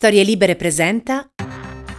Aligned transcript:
Storie 0.00 0.22
Libere 0.22 0.56
presenta 0.56 1.28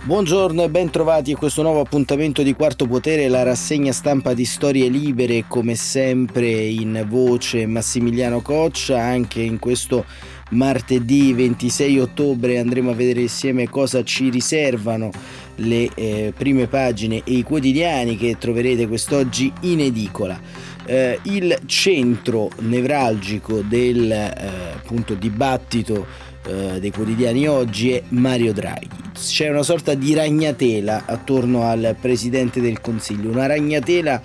Buongiorno 0.02 0.64
e 0.64 0.70
ben 0.70 0.90
trovati 0.90 1.34
a 1.34 1.38
questo 1.38 1.62
nuovo 1.62 1.82
appuntamento 1.82 2.42
di 2.42 2.56
Quarto 2.56 2.88
Potere, 2.88 3.28
la 3.28 3.44
rassegna 3.44 3.92
stampa 3.92 4.34
di 4.34 4.44
Storie 4.44 4.90
Libere, 4.90 5.44
come 5.48 5.76
sempre 5.76 6.50
in 6.50 7.06
voce 7.08 7.68
Massimiliano 7.68 8.42
Coccia, 8.42 9.00
anche 9.00 9.42
in 9.42 9.60
questo 9.60 10.04
martedì 10.50 11.32
26 11.34 12.00
ottobre 12.00 12.58
andremo 12.58 12.90
a 12.90 12.96
vedere 12.96 13.22
insieme 13.22 13.70
cosa 13.70 14.04
ci 14.04 14.30
riservano 14.30 15.12
le 15.58 15.88
eh, 15.94 16.34
prime 16.36 16.66
pagine 16.66 17.22
e 17.24 17.34
i 17.34 17.44
quotidiani 17.44 18.18
che 18.18 18.36
troverete 18.40 18.88
quest'oggi 18.88 19.54
in 19.62 19.80
edicola. 19.80 20.42
Eh, 20.88 21.20
il 21.26 21.56
centro 21.68 22.50
nevralgico 22.62 23.62
del 23.62 24.12
eh, 24.12 24.34
appunto, 24.74 25.14
dibattito 25.14 26.30
eh, 26.48 26.80
dei 26.80 26.92
quotidiani 26.92 27.48
oggi 27.48 27.92
è 27.92 28.04
Mario 28.10 28.54
Draghi. 28.54 28.90
C'è 29.14 29.50
una 29.50 29.64
sorta 29.64 29.94
di 29.94 30.14
ragnatela 30.14 31.04
attorno 31.06 31.64
al 31.64 31.96
Presidente 32.00 32.62
del 32.62 32.82
Consiglio, 32.82 33.30
una 33.30 33.46
ragnatela 33.46 34.22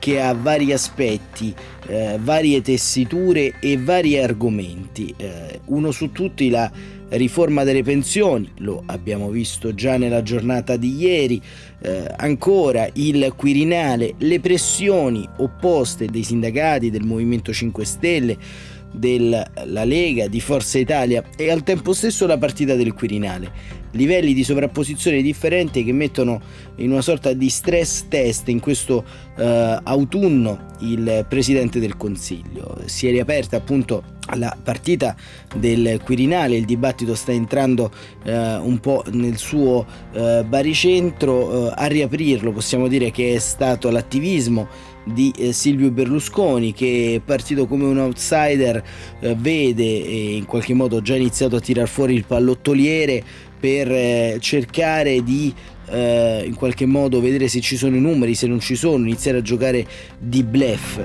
che 0.00 0.20
ha 0.20 0.32
vari 0.32 0.72
aspetti, 0.72 1.54
eh, 1.86 2.18
varie 2.20 2.62
tessiture 2.62 3.58
e 3.60 3.76
vari 3.76 4.18
argomenti. 4.18 5.14
Eh, 5.16 5.60
uno 5.66 5.90
su 5.90 6.10
tutti 6.10 6.48
la 6.48 6.70
riforma 7.10 7.64
delle 7.64 7.82
pensioni, 7.82 8.50
lo 8.58 8.82
abbiamo 8.86 9.30
visto 9.30 9.74
già 9.74 9.96
nella 9.96 10.22
giornata 10.22 10.76
di 10.76 10.96
ieri, 10.96 11.40
eh, 11.82 12.04
ancora 12.16 12.88
il 12.94 13.32
Quirinale, 13.36 14.14
le 14.18 14.40
pressioni 14.40 15.28
opposte 15.38 16.06
dei 16.06 16.22
sindacati 16.22 16.90
del 16.90 17.04
Movimento 17.04 17.52
5 17.52 17.84
Stelle 17.84 18.38
della 18.92 19.84
Lega, 19.84 20.28
di 20.28 20.40
Forza 20.40 20.78
Italia 20.78 21.22
e 21.36 21.50
al 21.50 21.62
tempo 21.62 21.92
stesso 21.92 22.26
la 22.26 22.38
partita 22.38 22.74
del 22.74 22.92
Quirinale. 22.92 23.79
Livelli 23.92 24.34
di 24.34 24.44
sovrapposizione 24.44 25.22
differenti 25.22 25.84
che 25.84 25.92
mettono 25.92 26.40
in 26.76 26.92
una 26.92 27.02
sorta 27.02 27.32
di 27.32 27.48
stress 27.48 28.06
test 28.08 28.48
in 28.48 28.60
questo 28.60 29.04
eh, 29.36 29.78
autunno 29.82 30.68
il 30.80 31.26
Presidente 31.28 31.80
del 31.80 31.96
Consiglio. 31.96 32.78
Si 32.86 33.06
è 33.08 33.10
riaperta 33.10 33.56
appunto 33.56 34.18
la 34.34 34.56
partita 34.62 35.16
del 35.56 36.00
Quirinale, 36.04 36.56
il 36.56 36.64
dibattito 36.64 37.14
sta 37.14 37.32
entrando 37.32 37.90
eh, 38.22 38.56
un 38.56 38.78
po' 38.78 39.02
nel 39.12 39.36
suo 39.36 39.84
eh, 40.12 40.44
baricentro, 40.46 41.68
eh, 41.68 41.74
a 41.76 41.86
riaprirlo 41.86 42.52
possiamo 42.52 42.86
dire 42.86 43.10
che 43.10 43.34
è 43.34 43.38
stato 43.38 43.90
l'attivismo 43.90 44.68
di 45.04 45.32
eh, 45.36 45.52
Silvio 45.52 45.90
Berlusconi 45.90 46.72
che 46.72 47.20
partito 47.24 47.66
come 47.66 47.84
un 47.84 47.98
outsider 47.98 48.82
eh, 49.20 49.34
vede 49.34 49.82
e 49.82 50.36
in 50.36 50.44
qualche 50.44 50.74
modo 50.74 51.00
già 51.00 51.16
iniziato 51.16 51.56
a 51.56 51.60
tirar 51.60 51.88
fuori 51.88 52.14
il 52.14 52.24
pallottoliere 52.26 53.48
per 53.60 53.92
eh, 53.92 54.38
cercare 54.40 55.22
di 55.22 55.54
eh, 55.90 56.42
in 56.46 56.54
qualche 56.54 56.86
modo 56.86 57.20
vedere 57.20 57.48
se 57.48 57.60
ci 57.60 57.76
sono 57.76 57.94
i 57.94 58.00
numeri, 58.00 58.34
se 58.34 58.46
non 58.46 58.60
ci 58.60 58.74
sono, 58.74 59.04
iniziare 59.04 59.38
a 59.38 59.42
giocare 59.42 59.86
di 60.18 60.42
blef. 60.42 61.04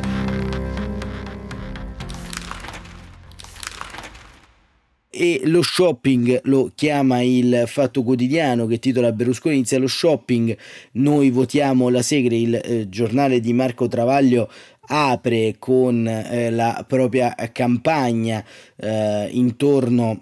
e 5.18 5.40
lo 5.46 5.62
shopping 5.62 6.42
lo 6.44 6.74
chiama 6.76 7.22
il 7.22 7.64
Fatto 7.68 8.04
Quotidiano 8.04 8.66
che 8.66 8.80
titola 8.80 9.14
Berlusconi 9.14 9.56
inizia 9.56 9.80
lo 9.80 9.88
shopping, 9.88 10.58
noi 10.94 11.30
votiamo 11.30 11.88
la 11.88 12.02
Segre, 12.02 12.36
il 12.36 12.56
eh, 12.56 12.90
giornale 12.90 13.40
di 13.40 13.54
Marco 13.54 13.88
Travaglio 13.88 14.52
apre 14.88 15.56
con 15.58 16.06
eh, 16.06 16.50
la 16.50 16.84
propria 16.86 17.34
campagna 17.54 18.44
eh, 18.76 19.30
intorno 19.32 20.20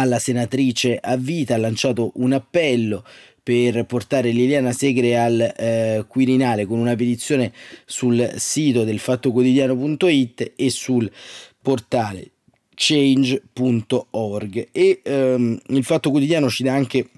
alla 0.00 0.18
senatrice 0.18 0.98
a 1.00 1.16
vita, 1.16 1.54
ha 1.54 1.58
lanciato 1.58 2.12
un 2.16 2.32
appello 2.32 3.04
per 3.42 3.84
portare 3.84 4.30
Liliana 4.30 4.72
Segre 4.72 5.18
al 5.18 5.54
eh, 5.56 6.04
Quirinale 6.08 6.64
con 6.64 6.78
una 6.78 6.96
petizione 6.96 7.52
sul 7.84 8.32
sito 8.36 8.84
del 8.84 8.98
fattoquotidiano.it 8.98 10.52
e 10.56 10.70
sul 10.70 11.10
portale 11.60 12.30
change.org 12.74 14.68
e 14.72 15.00
ehm, 15.02 15.60
il 15.68 15.84
Fatto 15.84 16.10
Quotidiano 16.10 16.48
ci 16.48 16.62
dà 16.64 16.74
anche 16.74 17.08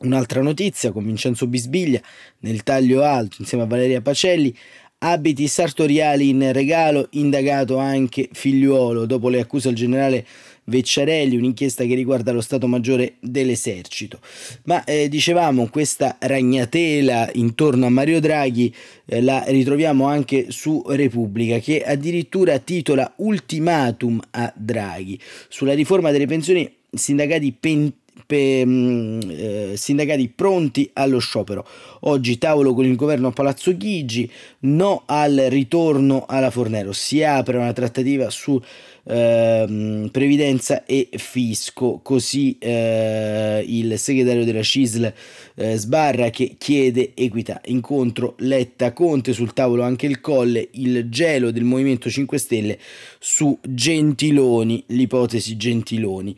un'altra 0.00 0.40
notizia 0.40 0.92
con 0.92 1.04
Vincenzo 1.04 1.46
Bisbiglia 1.46 2.00
nel 2.38 2.62
taglio 2.62 3.02
alto 3.02 3.36
insieme 3.40 3.64
a 3.64 3.66
Valeria 3.66 4.00
Pacelli. 4.00 4.54
Abiti 5.02 5.48
sartoriali 5.48 6.28
in 6.28 6.52
regalo, 6.52 7.08
indagato 7.12 7.78
anche 7.78 8.28
figliuolo. 8.30 9.06
Dopo 9.06 9.30
le 9.30 9.40
accuse 9.40 9.68
al 9.68 9.74
generale 9.74 10.26
Vecciarelli, 10.70 11.36
un'inchiesta 11.36 11.84
che 11.84 11.94
riguarda 11.94 12.32
lo 12.32 12.40
Stato 12.40 12.66
Maggiore 12.66 13.16
dell'Esercito. 13.20 14.20
Ma 14.64 14.82
eh, 14.84 15.10
dicevamo, 15.10 15.68
questa 15.68 16.16
ragnatela 16.18 17.28
intorno 17.34 17.84
a 17.84 17.90
Mario 17.90 18.20
Draghi 18.20 18.74
eh, 19.04 19.20
la 19.20 19.44
ritroviamo 19.46 20.06
anche 20.06 20.46
su 20.48 20.82
Repubblica, 20.86 21.58
che 21.58 21.82
addirittura 21.82 22.58
titola 22.58 23.12
Ultimatum 23.16 24.20
a 24.30 24.50
Draghi. 24.56 25.20
Sulla 25.48 25.74
riforma 25.74 26.10
delle 26.10 26.26
pensioni, 26.26 26.72
sindacati 26.90 27.52
pen- 27.52 27.92
pe, 28.30 28.64
mm, 28.64 29.20
eh, 29.28 29.72
sindacati 29.74 30.28
pronti 30.28 30.88
allo 30.92 31.18
sciopero. 31.18 31.66
Oggi 32.02 32.38
tavolo 32.38 32.74
con 32.74 32.84
il 32.84 32.94
governo 32.94 33.28
a 33.28 33.32
Palazzo 33.32 33.76
Chigi, 33.76 34.30
no 34.60 35.02
al 35.06 35.46
ritorno 35.48 36.26
alla 36.28 36.50
Fornero. 36.50 36.92
Si 36.92 37.24
apre 37.24 37.58
una 37.58 37.72
trattativa 37.72 38.30
su 38.30 38.60
eh, 39.04 40.08
previdenza 40.10 40.84
e 40.84 41.08
fisco, 41.12 42.00
così 42.02 42.56
eh, 42.58 43.64
il 43.66 43.98
segretario 43.98 44.44
della 44.44 44.62
CISL 44.62 45.12
eh, 45.54 45.76
sbarra 45.76 46.30
che 46.30 46.54
chiede 46.58 47.12
equità. 47.14 47.60
Incontro 47.66 48.34
Letta 48.38 48.92
Conte 48.92 49.32
sul 49.32 49.52
tavolo 49.52 49.82
anche 49.82 50.06
il 50.06 50.20
Colle, 50.20 50.68
il 50.72 51.08
gelo 51.08 51.50
del 51.50 51.64
Movimento 51.64 52.10
5 52.10 52.38
Stelle 52.38 52.78
su 53.18 53.58
Gentiloni, 53.62 54.84
l'ipotesi 54.88 55.56
Gentiloni 55.56 56.36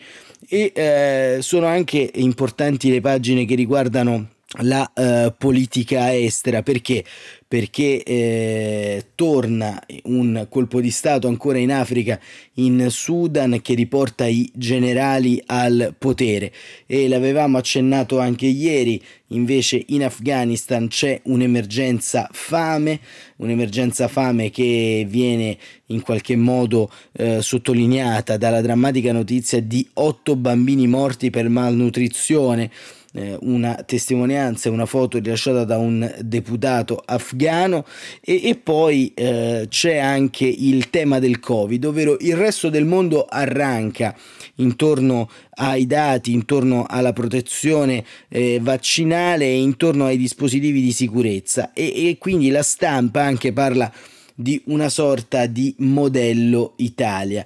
e 0.48 0.72
eh, 0.74 1.38
sono 1.40 1.66
anche 1.66 2.10
importanti 2.14 2.90
le 2.90 3.00
pagine 3.00 3.44
che 3.44 3.54
riguardano 3.54 4.31
la 4.60 4.90
uh, 4.94 5.32
politica 5.36 6.14
estera. 6.14 6.62
Perché? 6.62 7.04
Perché 7.52 8.02
eh, 8.02 9.06
torna 9.14 9.78
un 10.04 10.46
colpo 10.48 10.80
di 10.80 10.90
Stato 10.90 11.28
ancora 11.28 11.58
in 11.58 11.70
Africa, 11.70 12.18
in 12.54 12.86
Sudan, 12.88 13.60
che 13.60 13.74
riporta 13.74 14.26
i 14.26 14.50
generali 14.54 15.42
al 15.46 15.94
potere. 15.98 16.50
E 16.86 17.08
l'avevamo 17.08 17.58
accennato 17.58 18.18
anche 18.18 18.46
ieri, 18.46 19.02
invece 19.28 19.84
in 19.88 20.02
Afghanistan 20.02 20.88
c'è 20.88 21.20
un'emergenza 21.24 22.26
fame, 22.32 23.00
un'emergenza 23.36 24.08
fame 24.08 24.50
che 24.50 25.04
viene 25.06 25.58
in 25.86 26.00
qualche 26.00 26.36
modo 26.36 26.90
eh, 27.12 27.42
sottolineata 27.42 28.38
dalla 28.38 28.62
drammatica 28.62 29.12
notizia 29.12 29.60
di 29.60 29.86
otto 29.94 30.36
bambini 30.36 30.86
morti 30.86 31.28
per 31.28 31.50
malnutrizione 31.50 32.70
eh, 33.12 33.36
una 33.40 33.74
testimonianza 33.86 34.70
una 34.70 34.86
foto 34.86 35.18
rilasciata 35.18 35.64
da 35.64 35.78
un 35.78 36.12
deputato 36.20 37.02
afghano. 37.04 37.84
E, 38.20 38.48
e 38.48 38.56
poi 38.56 39.12
eh, 39.14 39.66
c'è 39.68 39.98
anche 39.98 40.46
il 40.46 40.90
tema 40.90 41.18
del 41.18 41.40
covid 41.40 41.84
ovvero 41.84 42.16
il 42.20 42.36
resto 42.36 42.68
del 42.68 42.84
mondo 42.84 43.24
arranca 43.24 44.16
intorno 44.56 45.30
ai 45.54 45.86
dati 45.86 46.32
intorno 46.32 46.84
alla 46.88 47.12
protezione 47.12 48.04
eh, 48.28 48.58
vaccinale 48.60 49.44
e 49.44 49.60
intorno 49.60 50.06
ai 50.06 50.16
dispositivi 50.16 50.80
di 50.80 50.92
sicurezza. 50.92 51.72
E, 51.72 52.08
e 52.08 52.18
quindi 52.18 52.50
la 52.50 52.62
stampa 52.62 53.22
anche 53.22 53.52
parla 53.52 53.92
di 54.34 54.60
una 54.66 54.88
sorta 54.88 55.46
di 55.46 55.74
modello 55.78 56.72
Italia 56.76 57.44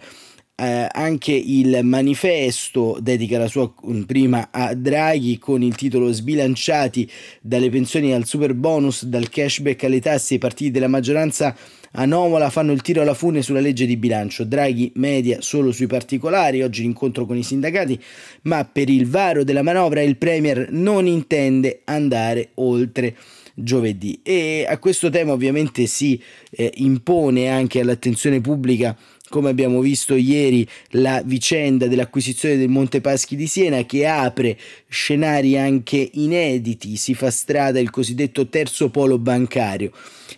eh, 0.56 0.88
anche 0.90 1.32
il 1.32 1.80
manifesto 1.82 2.96
dedica 3.00 3.38
la 3.38 3.46
sua 3.46 3.70
mm, 3.86 4.02
prima 4.02 4.48
a 4.50 4.74
Draghi 4.74 5.38
con 5.38 5.62
il 5.62 5.74
titolo 5.74 6.10
Sbilanciati 6.12 7.08
dalle 7.42 7.68
pensioni 7.68 8.12
al 8.14 8.24
super 8.24 8.54
bonus, 8.54 9.04
dal 9.04 9.28
cashback 9.28 9.84
alle 9.84 10.00
tasse, 10.00 10.34
i 10.34 10.38
partiti 10.38 10.70
della 10.70 10.88
maggioranza 10.88 11.54
anomala 11.92 12.48
fanno 12.50 12.72
il 12.72 12.80
tiro 12.80 13.02
alla 13.02 13.14
fune 13.14 13.42
sulla 13.42 13.60
legge 13.60 13.84
di 13.84 13.98
bilancio. 13.98 14.44
Draghi 14.44 14.92
media 14.94 15.42
solo 15.42 15.72
sui 15.72 15.86
particolari, 15.86 16.62
oggi 16.62 16.82
l'incontro 16.82 17.26
con 17.26 17.36
i 17.36 17.42
sindacati, 17.42 18.00
ma 18.42 18.64
per 18.64 18.88
il 18.88 19.06
varo 19.06 19.44
della 19.44 19.62
manovra 19.62 20.00
il 20.00 20.16
Premier 20.16 20.68
non 20.70 21.06
intende 21.06 21.82
andare 21.84 22.50
oltre 22.54 23.14
giovedì. 23.56 24.20
E 24.22 24.66
a 24.68 24.78
questo 24.78 25.10
tema 25.10 25.32
ovviamente 25.32 25.86
si 25.86 26.20
eh, 26.50 26.72
impone 26.76 27.48
anche 27.48 27.80
all'attenzione 27.80 28.40
pubblica 28.40 28.96
come 29.28 29.50
abbiamo 29.50 29.80
visto 29.80 30.14
ieri, 30.14 30.66
la 30.90 31.22
vicenda 31.24 31.86
dell'acquisizione 31.86 32.56
del 32.56 32.68
Monte 32.68 33.00
Paschi 33.00 33.36
di 33.36 33.46
Siena 33.46 33.84
che 33.84 34.06
apre 34.06 34.56
scenari 34.88 35.58
anche 35.58 36.10
inediti, 36.14 36.96
si 36.96 37.14
fa 37.14 37.30
strada 37.30 37.80
il 37.80 37.90
cosiddetto 37.90 38.48
terzo 38.48 38.90
polo 38.90 39.18
bancario. 39.18 39.90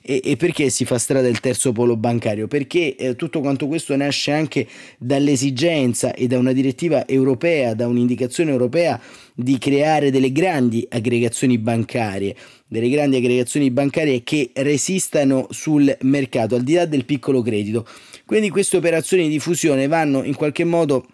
E, 0.03 0.21
e 0.25 0.37
perché 0.37 0.71
si 0.71 0.85
fa 0.85 0.99
strada 0.99 1.29
il 1.29 1.41
terzo 1.41 1.73
polo 1.73 1.97
bancario? 1.97 2.49
Perché 2.49 2.97
eh, 2.97 3.17
tutto 3.17 3.41
quanto 3.41 3.67
questo 3.67 3.95
nasce 3.97 4.33
anche 4.33 4.67
dall'esigenza 4.99 6.15
e 6.15 6.27
da 6.27 6.39
una 6.39 6.53
direttiva 6.53 7.07
europea, 7.07 7.75
da 7.75 7.87
un'indicazione 7.87 8.51
europea 8.51 9.01
di 9.35 9.59
creare 9.59 10.11
delle 10.11 10.33
grandi 10.33 10.87
aggregazioni 10.89 11.59
bancarie 11.59 12.35
delle 12.69 12.91
grandi 12.91 13.17
aggregazioni 13.17 13.71
bancarie 13.71 14.23
che 14.23 14.51
resistano 14.55 15.47
sul 15.51 15.97
mercato 16.03 16.55
al 16.55 16.63
di 16.63 16.75
là 16.75 16.85
del 16.85 17.05
piccolo 17.05 17.43
credito. 17.43 17.87
Quindi 18.27 18.51
queste 18.51 18.77
operazioni 18.77 19.29
di 19.29 19.39
fusione 19.39 19.89
vanno 19.89 20.23
in 20.23 20.35
qualche 20.35 20.65
modo 20.65 21.07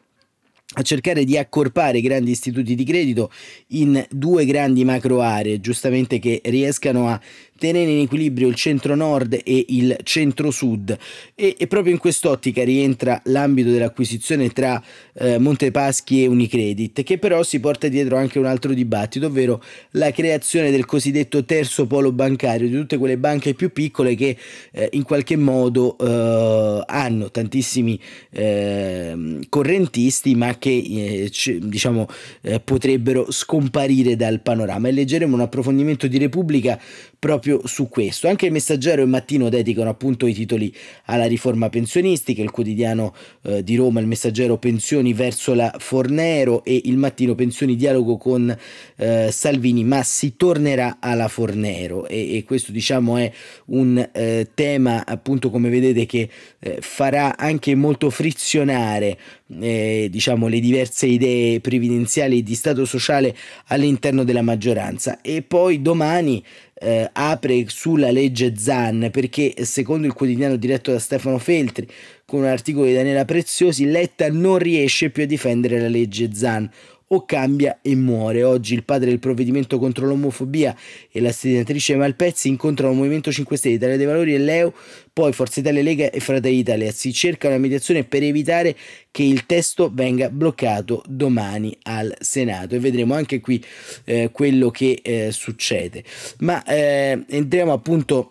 a 0.77 0.83
cercare 0.83 1.25
di 1.25 1.39
accorpare 1.39 1.99
i 1.99 2.03
grandi 2.03 2.33
istituti 2.33 2.75
di 2.75 2.85
credito 2.85 3.31
in 3.69 4.05
due 4.11 4.45
grandi 4.45 4.85
macro 4.85 5.21
aree, 5.21 5.61
giustamente 5.61 6.19
che 6.19 6.41
riescano 6.45 7.09
a 7.09 7.21
tenere 7.65 7.91
in 7.91 8.01
equilibrio 8.01 8.49
il 8.49 8.55
centro-nord 8.55 9.41
e 9.43 9.65
il 9.69 9.97
centro-sud. 10.03 10.97
E, 11.35 11.57
e 11.59 11.67
proprio 11.67 11.93
in 11.93 11.99
quest'ottica 11.99 12.63
rientra 12.63 13.21
l'ambito 13.25 13.71
dell'acquisizione 13.71 14.51
tra 14.51 14.83
eh, 15.15 15.39
Montepaschi 15.39 16.23
e 16.23 16.27
Unicredit 16.27 17.03
che 17.03 17.19
però 17.19 17.43
si 17.43 17.61
porta 17.61 17.89
dietro 17.89 18.17
anche 18.17 18.39
un 18.39 18.47
altro 18.47 18.73
dibattito 18.73 19.27
ovvero 19.27 19.63
la 19.93 20.11
creazione 20.11 20.71
del 20.71 20.85
cosiddetto 20.85 21.45
terzo 21.45 21.87
polo 21.87 22.13
bancario 22.13 22.69
di 22.69 22.75
tutte 22.75 22.99
quelle 22.99 23.17
banche 23.17 23.55
più 23.55 23.73
piccole 23.73 24.15
che 24.15 24.37
eh, 24.73 24.89
in 24.93 25.03
qualche 25.03 25.37
modo 25.37 25.97
eh, 25.99 26.83
hanno 26.87 27.31
tantissimi 27.31 27.99
ehm, 28.31 29.49
correntisti 29.49 30.35
ma 30.35 30.59
che 30.59 30.71
eh, 30.71 31.29
c- 31.31 31.59
diciamo 31.59 32.07
eh, 32.43 32.61
potrebbero 32.61 33.31
scomparire 33.31 34.17
dal 34.17 34.41
panorama. 34.41 34.89
E 34.89 34.93
leggeremo 34.93 35.35
un 35.35 35.41
approfondimento 35.41 36.07
di 36.07 36.19
Repubblica 36.19 36.81
proprio 37.25 37.63
su 37.65 37.89
questo. 37.89 38.29
Anche 38.29 38.45
il 38.45 38.53
Messaggero 38.53 39.01
e 39.01 39.05
il 39.05 39.09
Mattino 39.09 39.49
dedicano 39.49 39.89
appunto 39.89 40.27
i 40.27 40.35
titoli 40.35 40.71
alla 41.07 41.25
riforma 41.25 41.71
pensionistica, 41.71 42.43
il 42.43 42.51
quotidiano 42.51 43.15
eh, 43.45 43.65
di 43.65 43.77
Roma, 43.77 44.01
il 44.01 44.07
Messaggero 44.07 44.59
Pensioni 44.59 45.15
verso 45.15 45.55
la 45.55 45.75
Fornero 45.79 46.63
e 46.65 46.83
il 46.85 46.99
Mattino 46.99 47.35
Pensioni 47.35 47.77
dialogo 47.77 48.19
con 48.19 48.55
eh, 48.97 49.29
Salvini, 49.33 49.85
ma 49.85 50.03
si 50.03 50.37
tornerà 50.37 50.99
alla 51.01 51.29
Fornero 51.29 52.07
e, 52.09 52.37
e 52.37 52.45
questo 52.45 52.73
diciamo 52.73 53.17
è 53.17 53.33
un 53.67 54.07
eh, 54.13 54.51
tema 54.53 55.07
appunto 55.07 55.49
come 55.49 55.71
vedete 55.71 56.05
che 56.05 56.29
eh, 56.59 56.77
farà 56.81 57.39
anche 57.39 57.75
molto 57.75 58.11
frizionare 58.11 59.17
eh, 59.61 60.09
diciamo 60.11 60.47
le 60.47 60.61
diverse 60.61 61.07
idee 61.07 61.61
previdenziali 61.61 62.43
di 62.43 62.55
stato 62.55 62.85
sociale 62.85 63.35
all'interno 63.69 64.25
della 64.25 64.43
maggioranza 64.43 65.21
e 65.23 65.41
poi 65.41 65.81
domani 65.81 66.43
eh, 66.85 67.09
apre 67.13 67.65
sulla 67.69 68.11
legge 68.11 68.55
Zan 68.57 69.09
perché 69.11 69.65
secondo 69.65 70.07
il 70.07 70.13
quotidiano 70.13 70.57
diretto 70.57 70.93
da 70.93 70.99
Stefano 70.99 71.39
Feltri 71.39 71.89
con 72.27 72.41
un 72.41 72.47
articolo 72.47 72.85
di 72.85 72.93
Daniela 72.93 73.25
Preziosi 73.25 73.87
Letta 73.87 74.31
non 74.31 74.59
riesce 74.59 75.11
più 75.11 75.23
a 75.23 75.27
difendere 75.27 75.81
la 75.81 75.89
legge 75.89 76.35
Zan 76.35 76.71
o 77.15 77.25
cambia 77.25 77.79
e 77.83 77.95
muore. 77.95 78.43
Oggi 78.43 78.75
il 78.75 78.85
padre 78.85 79.09
del 79.09 79.19
provvedimento 79.19 79.79
contro 79.79 80.07
l'omofobia 80.07 80.77
e 81.11 81.21
la 81.21 81.33
senatrice 81.33 81.97
Malpezzi 81.97 82.49
incontrano 82.49 82.93
il 82.93 82.99
Movimento 82.99 83.31
5 83.31 83.57
Stelle, 83.57 83.75
Italia 83.77 83.97
dei 83.97 84.07
Valori 84.07 84.35
e 84.35 84.39
Leo, 84.39 84.75
poi 85.13 85.33
Forza 85.33 85.61
Italia, 85.61 85.83
Lega 85.83 86.11
e 86.11 86.21
Fratelli 86.21 86.59
Italia. 86.59 86.91
Si 86.93 87.13
cerca 87.13 87.49
una 87.49 87.59
mediazione 87.59 88.05
per 88.05 88.23
evitare 88.23 88.77
che 89.11 89.23
il 89.23 89.47
testo 89.47 89.91
venga 89.93 90.29
bloccato 90.29 91.03
domani 91.07 91.77
al 91.83 92.15
Senato 92.21 92.75
e 92.75 92.81
vedremo 92.81 93.15
anche 93.15 93.41
qui 93.41 93.65
eh, 94.05 94.31
quello 94.33 94.71
che 94.71 95.01
eh, 95.03 95.31
succede. 95.31 96.03
Ma 96.39 96.63
eh, 96.65 97.25
entriamo 97.29 97.73
appunto 97.73 98.31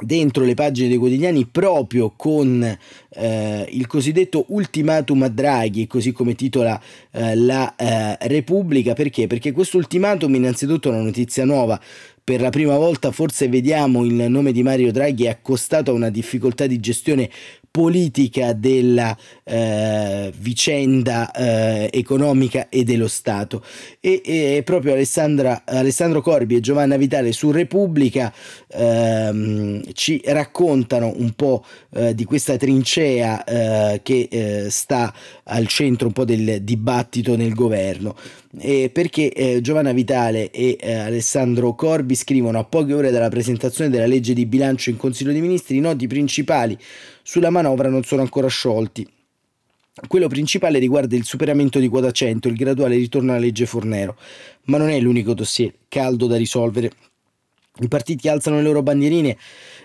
dentro 0.00 0.44
le 0.44 0.54
pagine 0.54 0.88
dei 0.88 0.96
quotidiani 0.96 1.46
proprio 1.46 2.12
con 2.16 2.62
eh, 3.08 3.68
il 3.70 3.86
cosiddetto 3.86 4.46
ultimatum 4.48 5.22
a 5.22 5.28
Draghi, 5.28 5.86
così 5.86 6.12
come 6.12 6.34
titola 6.34 6.80
eh, 7.12 7.36
la 7.36 7.74
eh, 7.76 8.16
Repubblica, 8.28 8.92
perché? 8.92 9.26
Perché 9.26 9.52
questo 9.52 9.76
ultimatum 9.76 10.34
innanzitutto 10.34 10.88
è 10.88 10.92
una 10.92 11.02
notizia 11.02 11.44
nuova, 11.44 11.80
per 12.24 12.40
la 12.40 12.50
prima 12.50 12.76
volta 12.76 13.12
forse 13.12 13.48
vediamo 13.48 14.02
il 14.04 14.14
nome 14.14 14.52
di 14.52 14.62
Mario 14.62 14.90
Draghi 14.90 15.28
accostato 15.28 15.90
a 15.90 15.94
una 15.94 16.08
difficoltà 16.08 16.66
di 16.66 16.80
gestione 16.80 17.28
politica 17.74 18.52
della 18.52 19.16
eh, 19.42 20.32
vicenda 20.38 21.32
eh, 21.32 21.90
economica 21.92 22.68
e 22.68 22.84
dello 22.84 23.08
Stato. 23.08 23.64
E, 23.98 24.20
e 24.24 24.62
proprio 24.64 24.92
Alessandro 24.92 26.20
Corbi 26.20 26.54
e 26.54 26.60
Giovanna 26.60 26.96
Vitale 26.96 27.32
su 27.32 27.50
Repubblica 27.50 28.32
ehm, 28.68 29.92
ci 29.92 30.22
raccontano 30.24 31.14
un 31.16 31.32
po' 31.32 31.64
eh, 31.94 32.14
di 32.14 32.22
questa 32.22 32.56
trincea 32.56 33.42
eh, 33.42 34.00
che 34.04 34.28
eh, 34.30 34.66
sta 34.70 35.12
al 35.42 35.66
centro 35.66 36.06
un 36.06 36.12
po' 36.12 36.24
del 36.24 36.62
dibattito 36.62 37.34
nel 37.34 37.54
governo. 37.54 38.14
perché 38.56 39.32
eh, 39.32 39.60
Giovanna 39.60 39.92
Vitale 39.92 40.52
e 40.52 40.78
Alessandro 40.80 41.74
Corbi 41.74 42.14
scrivono 42.14 42.60
a 42.60 42.64
poche 42.64 42.94
ore 42.94 43.10
dalla 43.10 43.28
presentazione 43.28 43.90
della 43.90 44.06
legge 44.06 44.32
di 44.32 44.46
bilancio 44.46 44.90
in 44.90 44.96
Consiglio 44.96 45.32
dei 45.32 45.40
Ministri 45.40 45.78
i 45.78 45.80
nodi 45.80 46.06
principali 46.06 46.78
sulla 47.26 47.48
manovra 47.48 47.88
non 47.88 48.04
sono 48.04 48.20
ancora 48.20 48.48
sciolti. 48.48 49.08
Quello 50.06 50.28
principale 50.28 50.78
riguarda 50.78 51.16
il 51.16 51.24
superamento 51.24 51.78
di 51.78 51.88
quota 51.88 52.10
100 52.10 52.48
il 52.48 52.56
graduale 52.56 52.96
ritorno 52.96 53.30
alla 53.30 53.40
legge 53.40 53.64
Fornero, 53.64 54.16
ma 54.64 54.76
non 54.76 54.90
è 54.90 55.00
l'unico 55.00 55.32
dossier 55.32 55.72
caldo 55.88 56.26
da 56.26 56.36
risolvere. 56.36 56.92
I 57.80 57.88
partiti 57.88 58.28
alzano 58.28 58.56
le 58.56 58.62
loro 58.62 58.82
bandierine 58.82 59.38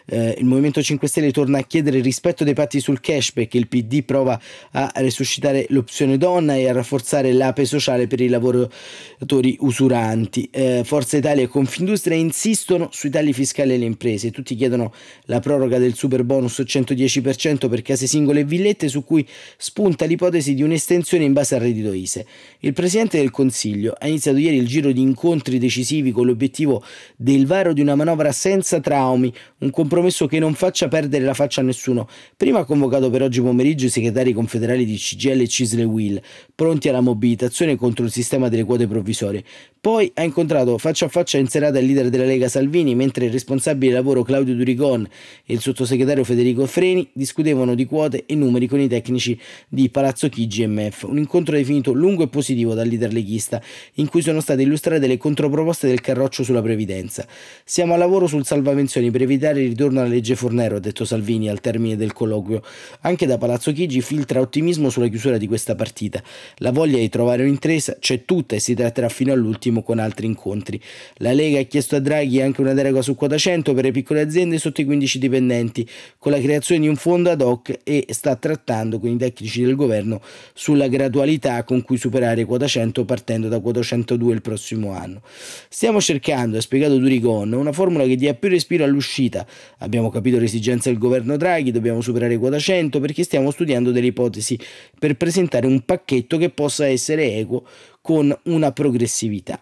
eh, 0.09 0.35
il 0.39 0.45
Movimento 0.45 0.81
5 0.81 1.07
Stelle 1.07 1.31
torna 1.31 1.59
a 1.59 1.63
chiedere 1.63 1.97
il 1.97 2.03
rispetto 2.03 2.44
dei 2.44 2.53
patti 2.53 2.79
sul 2.79 3.00
cashback, 3.00 3.53
il 3.53 3.67
PD 3.67 4.03
prova 4.03 4.39
a 4.71 4.91
resuscitare 4.95 5.65
l'opzione 5.69 6.17
donna 6.17 6.56
e 6.56 6.67
a 6.67 6.73
rafforzare 6.73 7.31
l'ape 7.31 7.65
sociale 7.65 8.07
per 8.07 8.19
i 8.21 8.27
lavoratori 8.27 9.56
usuranti. 9.59 10.50
Eh, 10.51 10.81
Forza 10.83 11.17
Italia 11.17 11.44
e 11.44 11.47
Confindustria 11.47 12.17
insistono 12.17 12.89
sui 12.91 13.09
tagli 13.09 13.33
fiscali 13.33 13.73
alle 13.73 13.85
imprese, 13.85 14.31
tutti 14.31 14.56
chiedono 14.56 14.94
la 15.25 15.39
proroga 15.39 15.77
del 15.77 15.94
super 15.94 16.23
bonus 16.23 16.61
110% 16.65 17.69
per 17.69 17.81
case 17.81 18.07
singole 18.07 18.41
e 18.41 18.45
villette 18.45 18.88
su 18.88 19.03
cui 19.03 19.25
spunta 19.57 20.06
l'ipotesi 20.06 20.53
di 20.53 20.63
un'estensione 20.63 21.23
in 21.23 21.33
base 21.33 21.56
al 21.56 21.61
reddito 21.61 21.94
ISE. 21.94 22.25
Il 22.59 22.73
Presidente 22.73 23.17
del 23.17 23.31
Consiglio 23.31 23.95
ha 23.97 24.07
iniziato 24.07 24.38
ieri 24.38 24.57
il 24.57 24.67
giro 24.67 24.91
di 24.91 25.01
incontri 25.01 25.57
decisivi 25.59 26.11
con 26.11 26.25
l'obiettivo 26.25 26.83
del 27.15 27.45
varo 27.45 27.73
di 27.73 27.81
una 27.81 27.95
manovra 27.95 28.31
senza 28.31 28.79
traumi, 28.79 29.33
un 29.59 29.69
compromesso 29.69 29.98
compromesso 29.99 30.27
che 30.27 30.39
non 30.39 30.53
faccia 30.53 30.87
perdere 30.87 31.25
la 31.25 31.33
faccia 31.33 31.59
a 31.61 31.63
nessuno. 31.63 32.07
Prima 32.37 32.59
ha 32.59 32.65
convocato 32.65 33.09
per 33.09 33.21
oggi 33.21 33.41
pomeriggio 33.41 33.85
i 33.85 33.89
segretari 33.89 34.31
confederali 34.31 34.85
di 34.85 34.95
CGL 34.95 35.41
e 35.41 35.47
Cisle 35.47 35.83
Will, 35.83 36.21
pronti 36.55 36.87
alla 36.87 37.01
mobilitazione 37.01 37.75
contro 37.75 38.05
il 38.05 38.11
sistema 38.11 38.47
delle 38.47 38.63
quote 38.63 38.87
provvisorie. 38.87 39.43
Poi 39.81 40.11
ha 40.15 40.23
incontrato 40.23 40.77
faccia 40.77 41.06
a 41.06 41.07
faccia 41.07 41.37
in 41.37 41.47
serata 41.47 41.79
il 41.79 41.85
leader 41.85 42.09
della 42.09 42.25
Lega 42.25 42.49
Salvini, 42.49 42.95
mentre 42.95 43.25
il 43.25 43.31
responsabile 43.31 43.94
lavoro 43.94 44.23
Claudio 44.23 44.53
Durigon 44.53 45.07
e 45.45 45.53
il 45.53 45.61
sottosegretario 45.61 46.25
Federico 46.25 46.65
Freni 46.65 47.09
discutevano 47.13 47.75
di 47.75 47.85
quote 47.85 48.25
e 48.25 48.35
numeri 48.35 48.68
con 48.68 48.81
i 48.81 48.89
tecnici 48.89 49.39
di 49.69 49.89
Palazzo 49.89 50.27
Chigi 50.27 50.68
MF. 50.68 51.03
Un 51.03 51.18
incontro 51.18 51.56
definito 51.56 51.94
lungo 51.94 52.23
e 52.23 52.27
positivo 52.27 52.73
dal 52.73 52.89
leader 52.89 53.13
leghista, 53.13 53.61
in 53.95 54.09
cui 54.09 54.21
sono 54.21 54.41
state 54.41 54.63
illustrate 54.63 55.07
le 55.07 55.18
controproposte 55.18 55.87
del 55.87 56.01
carroccio 56.01 56.44
sulla 56.44 56.61
previdenza. 56.61 57.25
Siamo 57.63 57.94
a 57.94 57.97
lavoro 57.97 58.27
sul 58.27 58.45
salvapensioni 58.45 59.11
per 59.11 59.21
evitare 59.21 59.61
il 59.61 59.69
ritorno 59.69 59.88
ritorno 59.89 59.99
alla 60.01 60.09
legge 60.09 60.35
Fornero, 60.35 60.75
ha 60.77 60.79
detto 60.79 61.03
Salvini 61.03 61.49
al 61.49 61.59
termine 61.59 61.95
del 61.95 62.13
colloquio. 62.13 62.61
Anche 63.01 63.25
da 63.25 63.37
Palazzo 63.37 63.73
Chigi 63.73 64.01
filtra 64.01 64.39
ottimismo 64.39 64.89
sulla 64.89 65.07
chiusura 65.07 65.37
di 65.37 65.47
questa 65.47 65.75
partita. 65.75 66.21
La 66.57 66.71
voglia 66.71 66.97
di 66.97 67.09
trovare 67.09 67.43
un'intesa 67.43 67.97
c'è 67.99 68.23
tutta 68.23 68.55
e 68.55 68.59
si 68.59 68.75
tratterà 68.75 69.09
fino 69.09 69.33
all'ultimo 69.33 69.81
con 69.81 69.99
altri 69.99 70.27
incontri. 70.27 70.79
La 71.17 71.33
Lega 71.33 71.59
ha 71.59 71.63
chiesto 71.63 71.95
a 71.95 71.99
Draghi 71.99 72.41
anche 72.41 72.61
una 72.61 72.73
deroga 72.73 73.01
su 73.01 73.15
quota 73.15 73.37
100 73.37 73.73
per 73.73 73.85
le 73.85 73.91
piccole 73.91 74.21
aziende 74.21 74.59
sotto 74.59 74.81
i 74.81 74.85
15 74.85 75.19
dipendenti, 75.19 75.87
con 76.17 76.31
la 76.31 76.39
creazione 76.39 76.81
di 76.81 76.87
un 76.87 76.95
fondo 76.95 77.31
ad 77.31 77.41
hoc 77.41 77.79
e 77.83 78.05
sta 78.09 78.35
trattando 78.35 78.99
con 78.99 79.09
i 79.09 79.17
tecnici 79.17 79.63
del 79.63 79.75
governo 79.75 80.21
sulla 80.53 80.87
gradualità 80.87 81.63
con 81.63 81.81
cui 81.81 81.97
superare 81.97 82.45
quota 82.45 82.67
100 82.67 83.05
partendo 83.05 83.47
da 83.47 83.59
quota 83.59 83.81
102 83.81 84.33
il 84.33 84.41
prossimo 84.41 84.91
anno. 84.91 85.21
Stiamo 85.67 85.99
cercando, 85.99 86.57
ha 86.57 86.61
spiegato 86.61 86.97
Durigon, 86.97 87.51
una 87.53 87.71
formula 87.71 88.05
che 88.05 88.15
dia 88.15 88.33
più 88.33 88.49
respiro 88.49 88.83
all'uscita, 88.83 89.45
Abbiamo 89.80 90.09
capito 90.09 90.40
l'esigenza 90.40 90.90
del 90.90 90.98
governo 90.98 91.38
Draghi, 91.38 91.71
dobbiamo 91.71 92.02
superare 92.02 92.38
quota 92.38 92.59
100 92.59 93.00
perché 93.00 93.24
stiamo 93.24 93.52
studiando 93.52 93.92
delle 93.92 94.07
ipotesi 94.07 94.59
per 94.98 95.16
presentare 95.16 95.68
un 95.68 95.81
pacchetto 95.81 96.38
che 96.38 96.50
possa 96.50 96.88
essere 96.88 97.36
equo 97.36 97.66
con 98.02 98.38
una 98.44 98.71
progressività. 98.71 99.59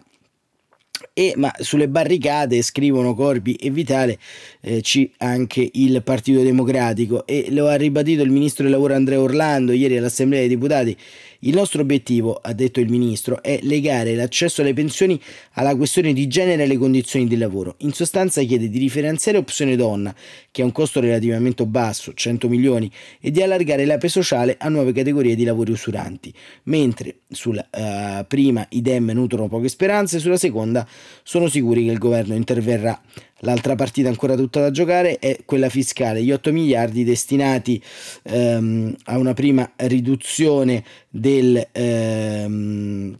e, 1.13 1.33
ma 1.35 1.51
sulle 1.59 1.87
barricate 1.87 2.61
scrivono 2.61 3.13
Corpi 3.13 3.53
e 3.53 3.69
Vitale 3.69 4.17
eh, 4.61 4.81
C 4.81 5.09
anche 5.17 5.67
il 5.73 6.01
Partito 6.03 6.41
Democratico 6.41 7.25
e 7.25 7.47
lo 7.49 7.67
ha 7.67 7.75
ribadito 7.75 8.23
il 8.23 8.31
ministro 8.31 8.63
del 8.63 8.71
lavoro 8.71 8.95
Andrea 8.95 9.19
Orlando 9.19 9.71
ieri 9.71 9.97
all'Assemblea 9.97 10.41
dei 10.41 10.49
Deputati 10.49 10.97
il 11.41 11.55
nostro 11.55 11.81
obiettivo, 11.81 12.39
ha 12.41 12.53
detto 12.53 12.79
il 12.79 12.89
ministro, 12.89 13.41
è 13.41 13.59
legare 13.63 14.15
l'accesso 14.15 14.61
alle 14.61 14.73
pensioni 14.73 15.19
alla 15.53 15.75
questione 15.75 16.13
di 16.13 16.27
genere 16.27 16.61
e 16.61 16.65
alle 16.65 16.77
condizioni 16.77 17.27
di 17.27 17.37
lavoro. 17.37 17.75
In 17.79 17.93
sostanza 17.93 18.41
chiede 18.43 18.69
di 18.69 18.79
differenziare 18.79 19.37
opzione 19.37 19.75
donna, 19.75 20.13
che 20.51 20.61
ha 20.61 20.65
un 20.65 20.71
costo 20.71 20.99
relativamente 20.99 21.65
basso, 21.65 22.13
100 22.13 22.47
milioni, 22.49 22.91
e 23.19 23.31
di 23.31 23.41
allargare 23.41 23.85
l'ape 23.85 24.09
sociale 24.09 24.55
a 24.59 24.69
nuove 24.69 24.91
categorie 24.91 25.35
di 25.35 25.43
lavori 25.43 25.71
usuranti, 25.71 26.33
mentre 26.63 27.17
sulla 27.29 27.67
uh, 27.71 28.25
prima 28.27 28.65
i 28.69 28.81
Dem 28.81 29.11
nutrono 29.13 29.47
poche 29.47 29.69
speranze, 29.69 30.19
sulla 30.19 30.37
seconda 30.37 30.87
sono 31.23 31.47
sicuri 31.47 31.85
che 31.85 31.91
il 31.91 31.97
governo 31.97 32.35
interverrà. 32.35 32.99
L'altra 33.41 33.75
partita 33.75 34.09
ancora 34.09 34.35
tutta 34.35 34.61
da 34.61 34.71
giocare 34.71 35.19
è 35.19 35.39
quella 35.45 35.69
fiscale, 35.69 36.23
gli 36.23 36.31
8 36.31 36.51
miliardi 36.51 37.03
destinati 37.03 37.81
ehm, 38.23 38.95
a 39.05 39.17
una 39.17 39.33
prima 39.33 39.71
riduzione 39.75 40.83
del... 41.09 41.67
Ehm, 41.71 43.19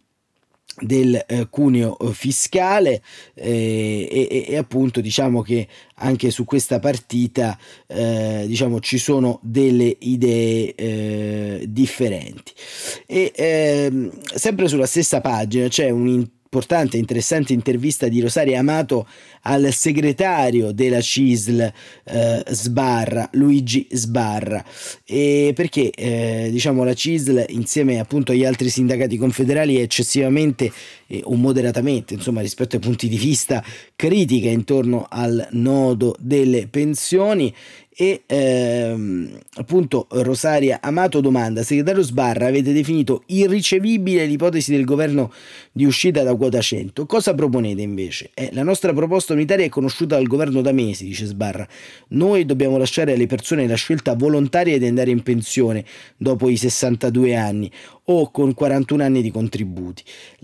del 0.79 1.23
eh, 1.27 1.47
cuneo 1.49 1.97
fiscale 2.11 3.01
eh, 3.33 4.07
e, 4.11 4.45
e, 4.47 4.57
appunto 4.57 5.01
diciamo 5.01 5.41
che 5.41 5.67
anche 5.95 6.29
su 6.29 6.45
questa 6.45 6.79
partita 6.79 7.57
eh, 7.87 8.43
diciamo 8.45 8.79
ci 8.79 8.99
sono 8.99 9.39
delle 9.41 9.95
idee 9.99 10.75
eh, 10.75 11.65
differenti. 11.67 12.53
E 13.07 13.31
ehm, 13.35 14.11
sempre 14.21 14.67
sulla 14.67 14.85
stessa 14.85 15.19
pagina 15.19 15.67
c'è 15.67 15.89
un 15.89 16.23
importante 16.47 16.95
e 16.95 16.99
interessante 17.01 17.51
intervista 17.51 18.07
di 18.07 18.21
Rosaria 18.21 18.59
Amato 18.59 19.05
al 19.41 19.73
segretario 19.73 20.71
della 20.71 21.01
CISL 21.01 21.73
eh, 22.05 22.43
Sbarra, 22.47 23.29
Luigi 23.33 23.85
Sbarra, 23.91 24.63
e 25.05 25.51
perché 25.53 25.91
eh, 25.91 26.47
diciamo 26.49 26.85
la 26.85 26.93
CISL 26.93 27.45
insieme 27.49 27.99
appunto 27.99 28.31
agli 28.31 28.45
altri 28.45 28.69
sindacati 28.69 29.17
confederali 29.17 29.75
è 29.75 29.81
eccessivamente 29.81 30.71
eh, 31.07 31.21
o 31.23 31.35
moderatamente 31.35 32.13
insomma 32.13 32.41
rispetto 32.41 32.75
ai 32.75 32.81
punti 32.81 33.07
di 33.07 33.17
vista 33.17 33.63
critica 33.95 34.49
intorno 34.49 35.05
al 35.09 35.47
nodo 35.51 36.15
delle 36.19 36.67
pensioni. 36.67 37.53
E 37.99 38.21
ehm, 38.27 39.39
appunto 39.55 40.05
Rosaria 40.11 40.77
Amato 40.83 41.19
domanda, 41.19 41.63
segretario 41.63 42.03
Sbarra, 42.03 42.45
avete 42.45 42.71
definito 42.71 43.23
irricevibile 43.25 44.23
l'ipotesi 44.27 44.71
del 44.71 44.85
governo 44.85 45.33
di 45.71 45.83
uscita 45.83 46.21
da 46.21 46.35
quota 46.35 46.61
100, 46.61 47.07
cosa 47.07 47.33
proponete 47.33 47.81
invece? 47.81 48.29
Eh, 48.35 48.51
la 48.53 48.61
nostra 48.61 48.93
proposta 48.93 49.33
unitaria 49.33 49.65
è 49.65 49.69
conosciuta 49.69 50.15
dal 50.15 50.27
governo 50.27 50.61
da 50.61 50.71
mesi, 50.73 51.05
dice 51.05 51.25
Sbarra, 51.25 51.67
noi 52.09 52.45
dobbiamo 52.45 52.77
lasciare 52.77 53.13
alle 53.13 53.25
persone 53.25 53.65
la 53.65 53.73
scelta 53.73 54.13
volontaria 54.13 54.77
di 54.77 54.85
andare 54.85 55.09
in 55.09 55.23
pensione 55.23 55.83
dopo 56.17 56.49
i 56.49 56.55
62 56.55 57.35
anni 57.35 57.71
o 58.09 58.31
con 58.31 58.53
41 58.53 59.03
anni 59.03 59.21
di 59.21 59.31
contributi, 59.31 60.01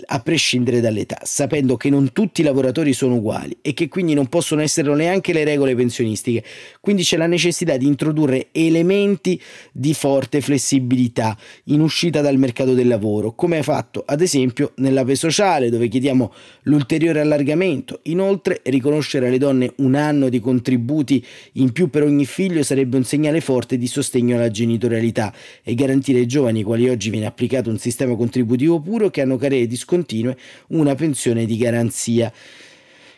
a 0.07 0.19
prescindere 0.19 0.81
dall'età, 0.81 1.19
sapendo 1.23 1.77
che 1.77 1.89
non 1.89 2.11
tutti 2.11 2.41
i 2.41 2.43
lavoratori 2.43 2.91
sono 2.91 3.15
uguali 3.15 3.55
e 3.61 3.73
che 3.73 3.87
quindi 3.87 4.13
non 4.13 4.27
possono 4.27 4.61
essere 4.61 4.93
neanche 4.93 5.31
le 5.31 5.45
regole 5.45 5.73
pensionistiche. 5.73 6.43
Quindi 6.81 7.03
c'è 7.03 7.15
la 7.15 7.27
necessità 7.27 7.77
di 7.77 7.87
introdurre 7.87 8.47
elementi 8.51 9.39
di 9.71 9.93
forte 9.93 10.41
flessibilità 10.41 11.37
in 11.65 11.79
uscita 11.79 12.19
dal 12.19 12.37
mercato 12.37 12.73
del 12.73 12.87
lavoro, 12.87 13.33
come 13.33 13.57
hai 13.57 13.63
fatto 13.63 14.03
ad 14.05 14.21
esempio 14.21 14.73
nell'APE 14.75 15.15
sociale, 15.15 15.69
dove 15.69 15.87
chiediamo 15.87 16.33
l'ulteriore 16.63 17.21
allargamento. 17.21 18.01
Inoltre, 18.03 18.59
riconoscere 18.65 19.27
alle 19.27 19.37
donne 19.37 19.71
un 19.77 19.95
anno 19.95 20.27
di 20.27 20.41
contributi 20.41 21.25
in 21.53 21.71
più 21.71 21.89
per 21.89 22.03
ogni 22.03 22.25
figlio 22.25 22.61
sarebbe 22.61 22.97
un 22.97 23.05
segnale 23.05 23.39
forte 23.39 23.77
di 23.77 23.87
sostegno 23.87 24.35
alla 24.35 24.51
genitorialità 24.51 25.33
e 25.63 25.75
garantire 25.75 26.19
ai 26.19 26.25
giovani, 26.25 26.63
quali 26.63 26.89
oggi 26.89 27.09
viene 27.09 27.25
applicato 27.25 27.51
applicato 27.53 27.69
un 27.69 27.77
sistema 27.77 28.15
contributivo 28.15 28.79
puro 28.79 29.09
che 29.09 29.21
hanno 29.21 29.37
carriere 29.37 29.67
discontinue 29.67 30.35
una 30.69 30.95
pensione 30.95 31.45
di 31.45 31.57
garanzia. 31.57 32.31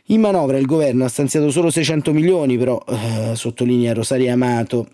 In 0.10 0.20
manovra 0.20 0.58
il 0.58 0.66
governo 0.66 1.06
ha 1.06 1.08
stanziato 1.08 1.50
solo 1.50 1.70
600 1.70 2.12
milioni, 2.14 2.58
però 2.58 2.84
eh, 2.88 3.36
sottolinea 3.36 3.94
Rosaria 3.94 4.34
Amato, 4.34 4.90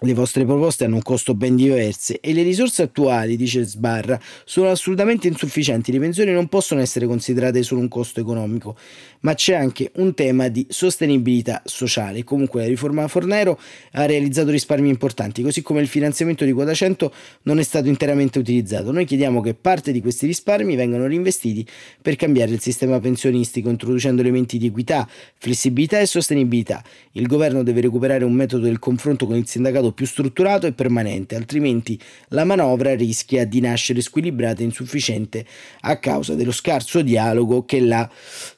le 0.00 0.12
vostre 0.12 0.44
proposte 0.44 0.84
hanno 0.84 0.96
un 0.96 1.02
costo 1.02 1.34
ben 1.34 1.54
diverso 1.54 2.14
e 2.20 2.32
le 2.32 2.42
risorse 2.42 2.82
attuali, 2.82 3.36
dice 3.36 3.62
Sbarra, 3.62 4.20
sono 4.44 4.68
assolutamente 4.68 5.28
insufficienti. 5.28 5.92
Le 5.92 6.00
pensioni 6.00 6.32
non 6.32 6.48
possono 6.48 6.80
essere 6.80 7.06
considerate 7.06 7.62
solo 7.62 7.80
un 7.80 7.88
costo 7.88 8.18
economico, 8.18 8.76
ma 9.20 9.34
c'è 9.34 9.54
anche 9.54 9.92
un 9.96 10.12
tema 10.12 10.48
di 10.48 10.66
sostenibilità 10.68 11.62
sociale. 11.64 12.24
Comunque 12.24 12.62
la 12.62 12.66
riforma 12.66 13.06
Fornero 13.06 13.58
ha 13.92 14.04
realizzato 14.04 14.50
risparmi 14.50 14.88
importanti, 14.88 15.42
così 15.42 15.62
come 15.62 15.80
il 15.80 15.88
finanziamento 15.88 16.44
di 16.44 16.52
quota 16.52 16.74
100 16.74 17.12
non 17.42 17.60
è 17.60 17.62
stato 17.62 17.88
interamente 17.88 18.40
utilizzato. 18.40 18.90
Noi 18.90 19.04
chiediamo 19.04 19.40
che 19.40 19.54
parte 19.54 19.92
di 19.92 20.00
questi 20.00 20.26
risparmi 20.26 20.74
vengano 20.74 21.06
reinvestiti 21.06 21.64
per 22.02 22.16
cambiare 22.16 22.50
il 22.50 22.60
sistema 22.60 22.98
pensionistico, 22.98 23.70
introducendo 23.70 24.22
elementi 24.22 24.58
di 24.58 24.66
equità, 24.66 25.08
flessibilità 25.38 26.00
e 26.00 26.06
sostenibilità. 26.06 26.82
Il 27.12 27.28
governo 27.28 27.62
deve 27.62 27.80
recuperare 27.80 28.24
un 28.24 28.32
metodo 28.32 28.64
del 28.64 28.80
confronto 28.80 29.26
con 29.26 29.36
il 29.36 29.46
sindacato 29.46 29.83
mercato 29.84 29.92
più 29.92 30.06
strutturato 30.06 30.66
e 30.66 30.72
permanente, 30.72 31.34
altrimenti 31.34 32.00
la 32.28 32.44
manovra 32.44 32.94
rischia 32.94 33.44
di 33.44 33.60
nascere 33.60 34.00
squilibrata 34.00 34.62
e 34.62 34.64
insufficiente 34.64 35.44
a 35.80 35.98
causa 35.98 36.34
dello 36.34 36.52
scarso 36.52 37.02
dialogo 37.02 37.64
che 37.64 37.80
l'ha 37.80 38.10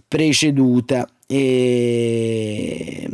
preceduta. 0.06 1.08
E 1.28 3.08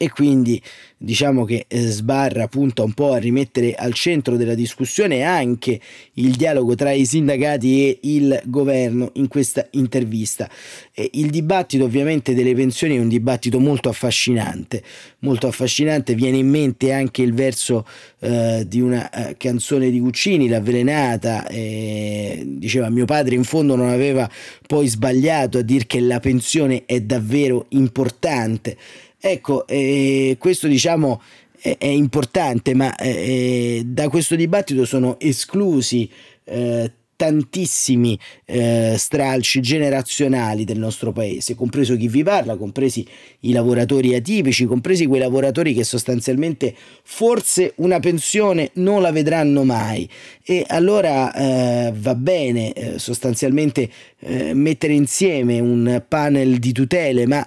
e 0.00 0.10
quindi 0.10 0.62
diciamo 0.96 1.44
che 1.44 1.64
eh, 1.66 1.86
Sbarra 1.88 2.46
punta 2.46 2.84
un 2.84 2.92
po' 2.92 3.12
a 3.12 3.18
rimettere 3.18 3.74
al 3.74 3.94
centro 3.94 4.36
della 4.36 4.54
discussione 4.54 5.24
anche 5.24 5.80
il 6.14 6.36
dialogo 6.36 6.76
tra 6.76 6.92
i 6.92 7.04
sindacati 7.04 7.82
e 7.82 7.98
il 8.02 8.40
governo 8.44 9.10
in 9.14 9.26
questa 9.26 9.66
intervista. 9.72 10.48
Il 11.10 11.30
dibattito 11.30 11.84
ovviamente 11.84 12.32
delle 12.32 12.54
pensioni 12.54 12.96
è 12.96 13.00
un 13.00 13.08
dibattito 13.08 13.58
molto 13.58 13.88
affascinante, 13.88 14.84
molto 15.20 15.48
affascinante, 15.48 16.14
viene 16.14 16.38
in 16.38 16.48
mente 16.48 16.92
anche 16.92 17.22
il 17.22 17.34
verso 17.34 17.84
eh, 18.20 18.64
di 18.68 18.80
una 18.80 19.10
eh, 19.10 19.36
canzone 19.36 19.90
di 19.90 19.98
Guccini, 19.98 20.48
L'avvelenata, 20.48 21.44
eh, 21.48 22.44
diceva 22.46 22.88
mio 22.88 23.04
padre 23.04 23.34
in 23.34 23.44
fondo 23.44 23.74
non 23.74 23.88
aveva 23.88 24.30
poi 24.64 24.86
sbagliato 24.86 25.58
a 25.58 25.62
dire 25.62 25.86
che 25.86 25.98
la 25.98 26.20
pensione 26.20 26.84
è 26.86 27.00
davvero 27.00 27.66
importante 27.70 28.76
Ecco, 29.20 29.66
eh, 29.66 30.36
questo 30.38 30.68
diciamo 30.68 31.20
è, 31.60 31.76
è 31.78 31.86
importante, 31.86 32.74
ma 32.74 32.94
eh, 32.96 33.82
da 33.84 34.08
questo 34.08 34.36
dibattito 34.36 34.84
sono 34.84 35.18
esclusi 35.18 36.08
eh, 36.44 36.92
tantissimi 37.18 38.16
eh, 38.44 38.94
stralci 38.96 39.60
generazionali 39.60 40.62
del 40.64 40.78
nostro 40.78 41.10
paese, 41.10 41.56
compreso 41.56 41.96
chi 41.96 42.06
vi 42.06 42.22
parla, 42.22 42.56
compresi 42.56 43.04
i 43.40 43.50
lavoratori 43.50 44.14
atipici, 44.14 44.66
compresi 44.66 45.04
quei 45.06 45.18
lavoratori 45.18 45.74
che 45.74 45.82
sostanzialmente 45.82 46.72
forse 47.02 47.72
una 47.78 47.98
pensione 47.98 48.70
non 48.74 49.02
la 49.02 49.10
vedranno 49.10 49.64
mai. 49.64 50.08
E 50.44 50.64
allora 50.68 51.34
eh, 51.34 51.92
va 51.92 52.14
bene 52.14 52.72
eh, 52.72 52.98
sostanzialmente 53.00 53.90
eh, 54.20 54.54
mettere 54.54 54.92
insieme 54.92 55.58
un 55.58 56.00
panel 56.06 56.60
di 56.60 56.70
tutele, 56.70 57.26
ma 57.26 57.44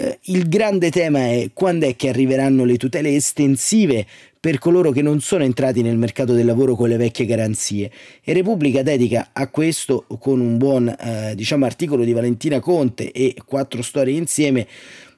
eh, 0.00 0.18
il 0.26 0.48
grande 0.48 0.90
tema 0.90 1.18
è 1.26 1.50
quando 1.52 1.86
è 1.86 1.96
che 1.96 2.08
arriveranno 2.08 2.64
le 2.64 2.76
tutele 2.76 3.16
estensive 3.16 4.06
per 4.38 4.58
coloro 4.58 4.92
che 4.92 5.02
non 5.02 5.20
sono 5.20 5.42
entrati 5.42 5.82
nel 5.82 5.96
mercato 5.96 6.34
del 6.34 6.46
lavoro 6.46 6.76
con 6.76 6.88
le 6.88 6.96
vecchie 6.96 7.26
garanzie. 7.26 7.90
E 8.22 8.32
Repubblica 8.32 8.82
dedica 8.84 9.30
a 9.32 9.48
questo, 9.48 10.04
con 10.20 10.38
un 10.38 10.56
buon 10.56 10.88
eh, 10.88 11.32
diciamo, 11.34 11.64
articolo 11.64 12.04
di 12.04 12.12
Valentina 12.12 12.60
Conte 12.60 13.10
e 13.10 13.34
quattro 13.44 13.82
storie 13.82 14.16
insieme, 14.16 14.68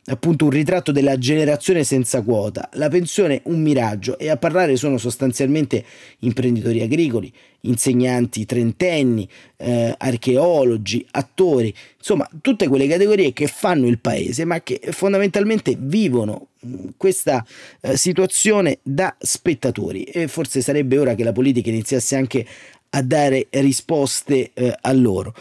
appunto 0.06 0.44
un 0.44 0.50
ritratto 0.50 0.92
della 0.92 1.18
generazione 1.18 1.84
senza 1.84 2.22
quota, 2.22 2.68
la 2.74 2.88
pensione 2.88 3.42
un 3.44 3.60
miraggio. 3.60 4.18
E 4.18 4.28
a 4.28 4.36
parlare 4.36 4.76
sono 4.76 4.98
sostanzialmente 4.98 5.84
imprenditori 6.20 6.80
agricoli, 6.80 7.32
insegnanti 7.62 8.46
trentenni, 8.46 9.28
eh, 9.56 9.94
archeologi, 9.96 11.06
attori, 11.10 11.72
insomma 11.98 12.28
tutte 12.40 12.68
quelle 12.68 12.86
categorie 12.86 13.32
che 13.32 13.46
fanno 13.46 13.86
il 13.86 13.98
paese 13.98 14.44
ma 14.46 14.62
che 14.62 14.80
fondamentalmente 14.90 15.76
vivono 15.78 16.48
mm, 16.64 16.88
questa 16.96 17.44
eh, 17.80 17.96
situazione 17.96 18.78
da 18.82 19.14
spettatori. 19.18 20.04
E 20.04 20.28
forse 20.28 20.62
sarebbe 20.62 20.98
ora 20.98 21.14
che 21.14 21.24
la 21.24 21.32
politica 21.32 21.68
iniziasse 21.68 22.16
anche 22.16 22.46
a 22.90 23.02
dare 23.02 23.48
risposte 23.50 24.50
eh, 24.52 24.76
a 24.80 24.92
loro. 24.92 25.34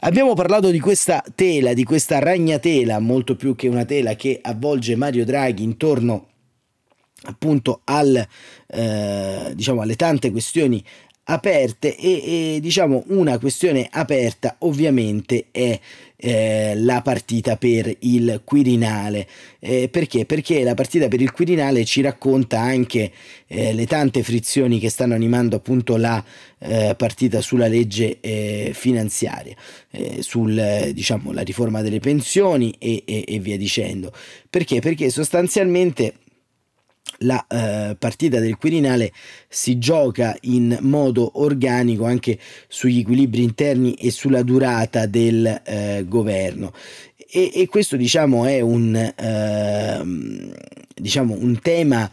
Abbiamo 0.00 0.34
parlato 0.34 0.70
di 0.70 0.80
questa 0.80 1.22
tela, 1.34 1.72
di 1.72 1.84
questa 1.84 2.18
ragnatela, 2.18 2.98
molto 2.98 3.36
più 3.36 3.54
che 3.54 3.68
una 3.68 3.84
tela 3.84 4.14
che 4.14 4.38
avvolge 4.40 4.96
Mario 4.96 5.24
Draghi 5.24 5.62
intorno 5.62 6.26
appunto 7.22 7.82
al, 7.84 8.26
eh, 8.66 9.52
diciamo, 9.54 9.82
alle 9.82 9.96
tante 9.96 10.30
questioni 10.30 10.82
aperte 11.24 11.96
e, 11.96 12.54
e, 12.56 12.60
diciamo 12.60 13.04
una 13.08 13.38
questione 13.38 13.88
aperta 13.90 14.56
ovviamente 14.60 15.46
è 15.50 15.78
eh, 16.16 16.74
la 16.76 17.00
partita 17.02 17.56
per 17.56 17.94
il 18.00 18.40
Quirinale 18.44 19.26
eh, 19.58 19.88
perché? 19.88 20.26
Perché 20.26 20.62
la 20.62 20.74
partita 20.74 21.08
per 21.08 21.20
il 21.20 21.30
Quirinale 21.30 21.84
ci 21.84 22.00
racconta 22.00 22.60
anche 22.60 23.12
eh, 23.46 23.72
le 23.72 23.86
tante 23.86 24.22
frizioni 24.22 24.78
che 24.78 24.90
stanno 24.90 25.14
animando 25.14 25.56
appunto 25.56 25.96
la 25.96 26.22
eh, 26.58 26.94
partita 26.96 27.40
sulla 27.40 27.68
legge 27.68 28.18
eh, 28.20 28.72
finanziaria 28.74 29.54
eh, 29.90 30.22
sul 30.22 30.90
diciamo 30.92 31.32
la 31.32 31.42
riforma 31.42 31.80
delle 31.80 32.00
pensioni 32.00 32.74
e, 32.78 33.02
e, 33.06 33.24
e 33.26 33.38
via 33.38 33.56
dicendo 33.56 34.12
perché? 34.48 34.80
Perché 34.80 35.10
sostanzialmente 35.10 36.14
la 37.18 37.44
eh, 37.46 37.96
partita 37.98 38.38
del 38.40 38.56
Quirinale 38.56 39.12
si 39.48 39.78
gioca 39.78 40.36
in 40.42 40.78
modo 40.80 41.40
organico 41.40 42.04
anche 42.04 42.38
sugli 42.68 43.00
equilibri 43.00 43.42
interni 43.42 43.94
e 43.94 44.10
sulla 44.10 44.42
durata 44.42 45.06
del 45.06 45.62
eh, 45.64 46.04
governo. 46.06 46.72
E, 47.32 47.52
e, 47.54 47.66
questo 47.68 47.96
diciamo 47.96 48.44
è 48.44 48.60
un, 48.60 48.94
eh, 48.96 50.02
diciamo, 50.94 51.36
un 51.38 51.60
tema 51.60 52.10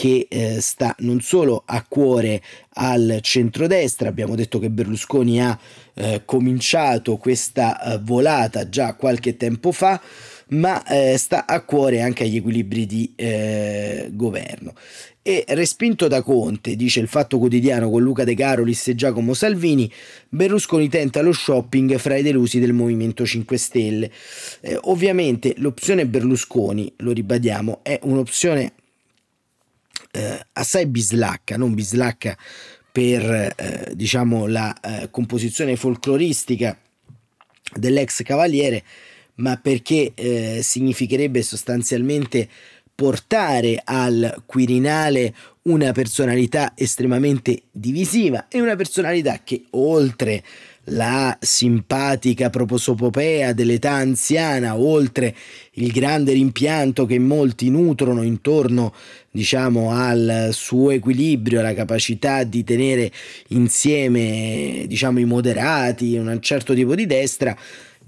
che 0.00 0.28
eh, 0.30 0.60
sta 0.60 0.94
non 1.00 1.20
solo 1.20 1.62
a 1.66 1.84
cuore 1.86 2.40
al 2.74 3.18
centrodestra, 3.20 4.08
abbiamo 4.08 4.34
detto 4.34 4.58
che 4.58 4.70
Berlusconi 4.70 5.42
ha 5.42 5.58
eh, 5.92 6.22
cominciato 6.24 7.16
questa 7.16 7.82
eh, 7.82 7.98
volata 7.98 8.68
già 8.68 8.94
qualche 8.94 9.36
tempo 9.36 9.72
fa, 9.72 10.00
ma 10.50 10.84
eh, 10.84 11.16
sta 11.16 11.46
a 11.46 11.60
cuore 11.62 12.00
anche 12.00 12.24
agli 12.24 12.36
equilibri 12.36 12.86
di 12.86 13.12
eh, 13.16 14.08
governo. 14.12 14.74
E 15.22 15.44
respinto 15.48 16.08
da 16.08 16.22
Conte, 16.22 16.76
dice 16.76 17.00
il 17.00 17.06
Fatto 17.06 17.38
Quotidiano 17.38 17.90
con 17.90 18.02
Luca 18.02 18.24
De 18.24 18.34
Carolis 18.34 18.88
e 18.88 18.94
Giacomo 18.94 19.34
Salvini, 19.34 19.90
Berlusconi 20.28 20.88
tenta 20.88 21.20
lo 21.20 21.32
shopping 21.32 21.98
fra 21.98 22.16
i 22.16 22.22
delusi 22.22 22.58
del 22.58 22.72
Movimento 22.72 23.26
5 23.26 23.56
Stelle. 23.56 24.10
Eh, 24.60 24.78
ovviamente 24.82 25.54
l'opzione 25.58 26.06
Berlusconi, 26.06 26.92
lo 26.98 27.12
ribadiamo, 27.12 27.80
è 27.82 27.98
un'opzione 28.02 28.72
eh, 30.12 30.46
assai 30.54 30.86
bislacca, 30.86 31.56
non 31.56 31.74
bislacca 31.74 32.36
per 32.90 33.22
eh, 33.56 33.92
diciamo 33.94 34.46
la 34.46 34.74
eh, 34.80 35.10
composizione 35.10 35.76
folcloristica 35.76 36.76
dell'ex 37.74 38.22
cavaliere, 38.22 38.82
ma 39.40 39.56
perché 39.56 40.12
eh, 40.14 40.60
significherebbe 40.62 41.42
sostanzialmente 41.42 42.48
portare 42.94 43.80
al 43.82 44.42
Quirinale 44.44 45.34
una 45.62 45.92
personalità 45.92 46.72
estremamente 46.76 47.62
divisiva 47.70 48.48
e 48.48 48.60
una 48.60 48.76
personalità 48.76 49.40
che 49.42 49.64
oltre 49.70 50.42
la 50.92 51.36
simpatica 51.40 52.50
prosopopea 52.50 53.52
dell'età 53.52 53.92
anziana, 53.92 54.76
oltre 54.76 55.34
il 55.72 55.92
grande 55.92 56.32
rimpianto 56.32 57.06
che 57.06 57.18
molti 57.18 57.70
nutrono 57.70 58.22
intorno, 58.22 58.92
diciamo, 59.30 59.92
al 59.92 60.50
suo 60.52 60.90
equilibrio, 60.90 61.60
alla 61.60 61.74
capacità 61.74 62.44
di 62.44 62.64
tenere 62.64 63.10
insieme, 63.48 64.84
diciamo, 64.86 65.20
i 65.20 65.24
moderati, 65.24 66.16
un 66.16 66.38
certo 66.40 66.74
tipo 66.74 66.94
di 66.94 67.06
destra, 67.06 67.56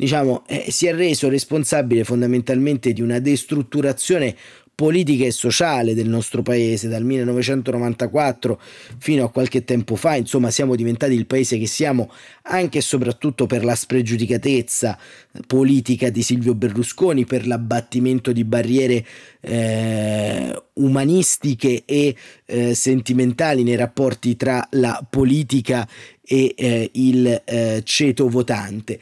diciamo, 0.02 0.42
eh, 0.48 0.66
si 0.68 0.88
è 0.88 0.94
reso 0.94 1.28
responsabile 1.28 2.02
fondamentalmente 2.02 2.92
di 2.92 3.02
una 3.02 3.20
destrutturazione 3.20 4.34
politica 4.74 5.24
e 5.24 5.30
sociale 5.30 5.94
del 5.94 6.08
nostro 6.08 6.42
paese 6.42 6.88
dal 6.88 7.04
1994 7.04 8.60
fino 8.98 9.24
a 9.24 9.30
qualche 9.30 9.62
tempo 9.62 9.94
fa, 9.94 10.16
insomma 10.16 10.50
siamo 10.50 10.74
diventati 10.74 11.12
il 11.12 11.26
paese 11.26 11.56
che 11.56 11.68
siamo 11.68 12.10
anche 12.42 12.78
e 12.78 12.80
soprattutto 12.80 13.46
per 13.46 13.64
la 13.64 13.76
spregiudicatezza 13.76 14.98
politica 15.46 16.10
di 16.10 16.22
Silvio 16.22 16.56
Berlusconi, 16.56 17.24
per 17.24 17.46
l'abbattimento 17.46 18.32
di 18.32 18.42
barriere 18.42 19.06
eh, 19.40 20.62
umanistiche 20.72 21.84
e 21.84 22.16
eh, 22.46 22.74
sentimentali 22.74 23.62
nei 23.62 23.76
rapporti 23.76 24.34
tra 24.34 24.66
la 24.72 25.06
politica 25.08 25.86
e 26.24 26.54
eh, 26.56 26.90
il 26.94 27.42
eh, 27.44 27.82
ceto 27.84 28.28
votante. 28.28 28.98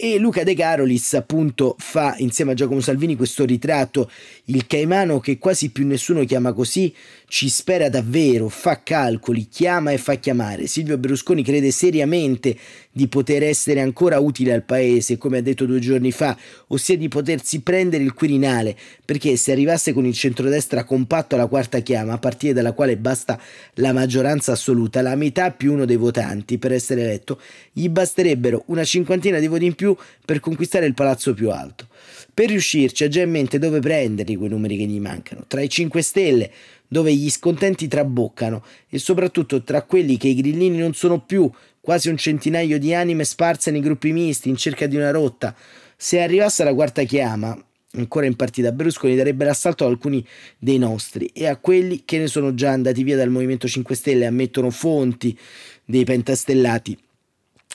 E 0.00 0.16
Luca 0.16 0.44
De 0.44 0.54
Carolis 0.54 1.14
appunto 1.14 1.74
fa 1.76 2.14
insieme 2.18 2.52
a 2.52 2.54
Giacomo 2.54 2.78
Salvini 2.78 3.16
questo 3.16 3.44
ritratto, 3.44 4.08
il 4.44 4.64
caimano 4.68 5.18
che 5.18 5.38
quasi 5.38 5.70
più 5.72 5.84
nessuno 5.84 6.24
chiama 6.24 6.52
così, 6.52 6.94
ci 7.28 7.50
spera 7.50 7.90
davvero, 7.90 8.48
fa 8.48 8.82
calcoli, 8.82 9.48
chiama 9.48 9.92
e 9.92 9.98
fa 9.98 10.14
chiamare. 10.14 10.66
Silvio 10.66 10.96
Berlusconi 10.96 11.44
crede 11.44 11.70
seriamente 11.70 12.56
di 12.90 13.06
poter 13.06 13.42
essere 13.42 13.80
ancora 13.80 14.18
utile 14.18 14.54
al 14.54 14.64
paese, 14.64 15.18
come 15.18 15.38
ha 15.38 15.42
detto 15.42 15.66
due 15.66 15.78
giorni 15.78 16.10
fa, 16.10 16.36
ossia 16.68 16.96
di 16.96 17.08
potersi 17.08 17.60
prendere 17.60 18.02
il 18.02 18.14
Quirinale, 18.14 18.74
perché 19.04 19.36
se 19.36 19.52
arrivasse 19.52 19.92
con 19.92 20.06
il 20.06 20.14
centrodestra 20.14 20.84
compatto 20.84 21.34
alla 21.34 21.46
quarta 21.46 21.80
chiama, 21.80 22.14
a 22.14 22.18
partire 22.18 22.54
dalla 22.54 22.72
quale 22.72 22.96
basta 22.96 23.38
la 23.74 23.92
maggioranza 23.92 24.52
assoluta, 24.52 25.02
la 25.02 25.14
metà 25.14 25.50
più 25.50 25.74
uno 25.74 25.84
dei 25.84 25.96
votanti 25.96 26.56
per 26.56 26.72
essere 26.72 27.02
eletto, 27.02 27.38
gli 27.72 27.88
basterebbero 27.88 28.64
una 28.66 28.84
cinquantina 28.84 29.38
di 29.38 29.46
voti 29.46 29.66
in 29.66 29.74
più 29.74 29.94
per 30.24 30.40
conquistare 30.40 30.86
il 30.86 30.94
palazzo 30.94 31.34
più 31.34 31.50
alto. 31.50 31.88
Per 32.32 32.48
riuscirci 32.48 33.04
ha 33.04 33.08
già 33.08 33.22
in 33.22 33.30
mente 33.30 33.58
dove 33.58 33.80
prenderli 33.80 34.36
quei 34.36 34.48
numeri 34.48 34.76
che 34.76 34.84
gli 34.84 35.00
mancano, 35.00 35.44
tra 35.46 35.60
i 35.60 35.68
5 35.68 36.02
Stelle, 36.02 36.50
dove 36.88 37.12
gli 37.12 37.30
scontenti 37.30 37.86
traboccano 37.86 38.64
e 38.88 38.98
soprattutto 38.98 39.62
tra 39.62 39.82
quelli 39.82 40.16
che 40.16 40.28
i 40.28 40.34
grillini 40.34 40.78
non 40.78 40.94
sono 40.94 41.20
più, 41.20 41.50
quasi 41.80 42.08
un 42.08 42.16
centinaio 42.16 42.78
di 42.78 42.94
anime 42.94 43.24
sparse 43.24 43.70
nei 43.70 43.80
gruppi 43.80 44.12
misti 44.12 44.48
in 44.48 44.56
cerca 44.56 44.86
di 44.86 44.96
una 44.96 45.10
rotta. 45.10 45.54
Se 45.96 46.20
arrivasse 46.20 46.62
alla 46.62 46.74
quarta 46.74 47.02
chiama, 47.02 47.56
ancora 47.92 48.26
in 48.26 48.36
partita, 48.36 48.72
Berlusconi 48.72 49.16
darebbe 49.16 49.44
l'assalto 49.44 49.84
ad 49.84 49.90
alcuni 49.90 50.24
dei 50.58 50.78
nostri 50.78 51.30
e 51.32 51.46
a 51.46 51.56
quelli 51.56 52.02
che 52.04 52.18
ne 52.18 52.26
sono 52.26 52.54
già 52.54 52.70
andati 52.70 53.02
via 53.02 53.16
dal 53.16 53.30
Movimento 53.30 53.66
5 53.66 53.94
Stelle, 53.94 54.26
ammettono 54.26 54.70
fonti 54.70 55.36
dei 55.84 56.04
pentastellati. 56.04 56.96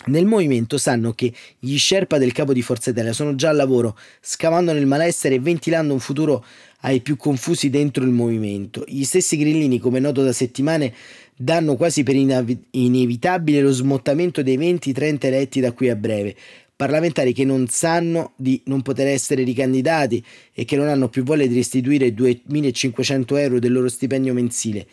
Nel 0.06 0.26
movimento 0.26 0.78
sanno 0.78 1.14
che 1.14 1.32
gli 1.58 1.78
Sherpa 1.78 2.18
del 2.18 2.34
capo 2.34 2.52
di 2.52 2.62
Forza 2.62 2.90
Italia 2.90 3.14
sono 3.14 3.36
già 3.36 3.50
al 3.50 3.56
lavoro, 3.56 3.98
scavando 4.20 4.74
nel 4.74 4.86
malessere 4.86 5.36
e 5.36 5.40
ventilando 5.40 5.94
un 5.94 6.00
futuro 6.00 6.44
ai 6.82 7.00
più 7.00 7.16
confusi 7.16 7.70
dentro 7.70 8.04
il 8.04 8.10
movimento. 8.10 8.84
Gli 8.86 9.06
stessi 9.06 9.38
grillini, 9.38 9.80
come 9.80 10.00
noto 10.00 10.22
da 10.22 10.34
settimane, 10.34 10.94
danno 11.38 11.76
quasi 11.78 12.04
per 12.04 12.16
inevitabile 12.16 13.62
lo 13.62 13.72
smottamento 13.72 14.44
dei 14.44 14.58
20-30 14.58 15.26
eletti 15.26 15.62
da 15.62 15.72
qui 15.72 15.90
a 15.90 15.96
breve. 15.96 16.36
Parlamentari 16.76 17.32
che 17.32 17.46
non 17.46 17.68
sanno 17.68 18.34
di 18.36 18.62
non 18.66 18.82
poter 18.82 19.08
essere 19.08 19.44
ricandidati 19.44 20.22
e 20.54 20.66
che 20.66 20.76
non 20.76 20.90
hanno 20.90 21.08
più 21.08 21.24
voglia 21.24 21.46
di 21.46 21.56
restituire 21.56 22.10
2.500 22.10 23.38
euro 23.38 23.60
del 23.60 23.72
loro 23.72 23.88
stipendio 23.88 24.34
mensile 24.34 24.86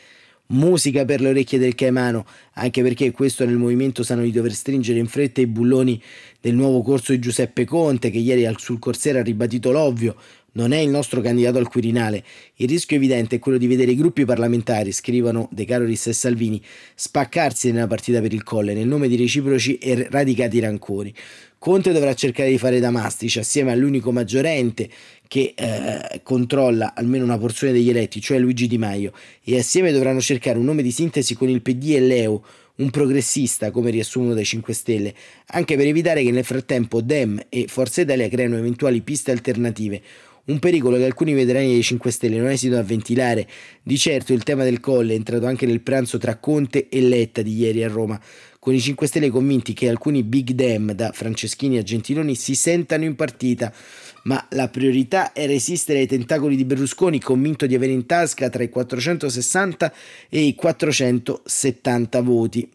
musica 0.51 1.05
per 1.05 1.21
le 1.21 1.31
orecchie 1.31 1.59
del 1.59 1.75
Caimano, 1.75 2.25
anche 2.55 2.83
perché 2.83 3.11
questo 3.11 3.45
nel 3.45 3.57
movimento 3.57 4.03
sanno 4.03 4.23
di 4.23 4.33
dover 4.33 4.53
stringere 4.53 4.99
in 4.99 5.07
fretta 5.07 5.41
i 5.41 5.47
bulloni 5.47 6.01
del 6.41 6.55
nuovo 6.55 6.83
corso 6.83 7.13
di 7.13 7.19
Giuseppe 7.19 7.65
Conte, 7.65 8.11
che 8.11 8.19
ieri 8.19 8.49
sul 8.57 8.79
Corsera 8.79 9.21
ha 9.21 9.23
ribadito 9.23 9.71
l'ovvio, 9.71 10.17
non 10.53 10.73
è 10.73 10.79
il 10.79 10.89
nostro 10.89 11.21
candidato 11.21 11.59
al 11.59 11.69
Quirinale. 11.69 12.25
Il 12.57 12.69
rischio 12.69 12.97
evidente 12.97 13.37
è 13.37 13.39
quello 13.39 13.59
di 13.59 13.67
vedere 13.67 13.93
i 13.93 13.97
gruppi 13.97 14.25
parlamentari, 14.25 14.91
scrivono 14.93 15.49
De 15.53 15.65
Carolis 15.65 16.09
e 16.09 16.13
Salvini, 16.13 16.61
spaccarsi 16.95 17.71
nella 17.71 17.87
partita 17.87 18.21
per 18.21 18.33
il 18.33 18.43
colle 18.43 18.75
nel 18.75 18.87
nome 18.87 19.09
di 19.09 19.17
reciproci 19.17 19.79
e 19.79 20.09
radicati 20.11 20.59
rancori. 20.59 21.15
Conte 21.59 21.93
dovrà 21.93 22.15
cercare 22.15 22.49
di 22.49 22.59
fare 22.59 22.81
da 22.81 22.91
mastice 22.91 23.41
assieme 23.41 23.71
all'unico 23.71 24.13
maggiorente 24.13 24.89
che 25.31 25.55
eh, 25.55 26.23
controlla 26.25 26.93
almeno 26.93 27.23
una 27.23 27.39
porzione 27.39 27.73
degli 27.73 27.89
eletti, 27.89 28.21
cioè 28.21 28.41
Luigi 28.41 28.67
Di 28.67 28.79
Maio, 28.79 29.13
e 29.45 29.59
assieme 29.59 29.93
dovranno 29.93 30.21
cercare 30.21 30.59
un 30.59 30.65
nome 30.65 30.83
di 30.83 30.91
sintesi 30.91 31.37
con 31.37 31.49
il 31.49 31.63
PD 31.63 31.91
e 31.91 32.01
l'EU, 32.01 32.43
un 32.79 32.91
progressista 32.91 33.71
come 33.71 33.91
riassumono 33.91 34.35
dai 34.35 34.45
5 34.45 34.75
Stelle, 34.75 35.15
anche 35.51 35.77
per 35.77 35.87
evitare 35.87 36.25
che 36.25 36.33
nel 36.33 36.43
frattempo 36.43 37.01
Dem 37.01 37.41
e 37.49 37.67
Forza 37.69 38.01
Italia 38.01 38.29
creino 38.29 38.57
eventuali 38.57 39.03
piste 39.03 39.31
alternative, 39.31 40.03
un 40.51 40.59
pericolo 40.59 40.97
che 40.97 41.05
alcuni 41.05 41.33
veterani 41.33 41.69
dei 41.69 41.83
5 41.83 42.11
Stelle 42.11 42.39
non 42.39 42.51
esitano 42.51 42.81
a 42.81 42.85
ventilare. 42.85 43.47
Di 43.83 43.97
certo 43.97 44.33
il 44.33 44.43
tema 44.43 44.65
del 44.65 44.81
colle 44.81 45.13
è 45.13 45.17
entrato 45.17 45.47
anche 45.47 45.65
nel 45.65 45.81
pranzo 45.81 46.19
tra 46.19 46.37
Conte 46.37 46.89
e 46.89 47.01
Letta 47.01 47.41
di 47.43 47.57
ieri 47.57 47.85
a 47.85 47.89
Roma, 47.89 48.21
con 48.59 48.75
i 48.75 48.81
5 48.81 49.07
Stelle 49.07 49.31
convinti 49.31 49.73
che 49.73 49.89
alcuni 49.89 50.23
big 50.23 50.51
dem, 50.51 50.93
da 50.93 51.13
Franceschini 51.13 51.79
a 51.79 51.83
Gentiloni, 51.83 52.35
si 52.35 52.55
sentano 52.55 53.05
in 53.05 53.15
partita. 53.15 53.73
Ma 54.25 54.45
la 54.51 54.69
priorità 54.69 55.33
è 55.33 55.47
resistere 55.47 56.01
ai 56.01 56.07
tentacoli 56.07 56.57
di 56.57 56.65
Berlusconi, 56.65 57.21
convinto 57.21 57.67
di 57.67 57.75
avere 57.75 57.93
in 57.93 58.05
tasca 58.05 58.51
tra 58.51 58.63
i 58.63 58.69
460 58.69 59.93
e 60.29 60.41
i 60.41 60.55
470 60.55 62.21
voti. 62.21 62.69